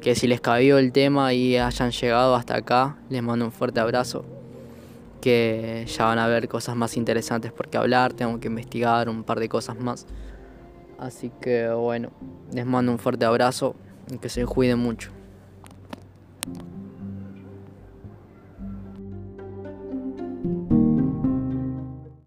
que 0.00 0.14
si 0.14 0.26
les 0.26 0.40
cabió 0.40 0.78
el 0.78 0.92
tema 0.92 1.34
y 1.34 1.56
hayan 1.56 1.90
llegado 1.90 2.34
hasta 2.34 2.56
acá, 2.56 2.96
les 3.10 3.22
mando 3.22 3.44
un 3.44 3.52
fuerte 3.52 3.80
abrazo. 3.80 4.24
Que 5.20 5.84
ya 5.88 6.04
van 6.04 6.18
a 6.18 6.28
ver 6.28 6.48
cosas 6.48 6.76
más 6.76 6.96
interesantes 6.96 7.52
por 7.52 7.68
qué 7.68 7.78
hablar, 7.78 8.12
tengo 8.12 8.38
que 8.38 8.46
investigar 8.46 9.08
un 9.08 9.24
par 9.24 9.40
de 9.40 9.48
cosas 9.48 9.78
más. 9.78 10.06
Así 10.98 11.30
que 11.40 11.68
bueno, 11.68 12.10
les 12.52 12.64
mando 12.64 12.92
un 12.92 12.98
fuerte 12.98 13.24
abrazo 13.24 13.74
y 14.10 14.18
que 14.18 14.28
se 14.28 14.46
cuiden 14.46 14.78
mucho. 14.78 15.10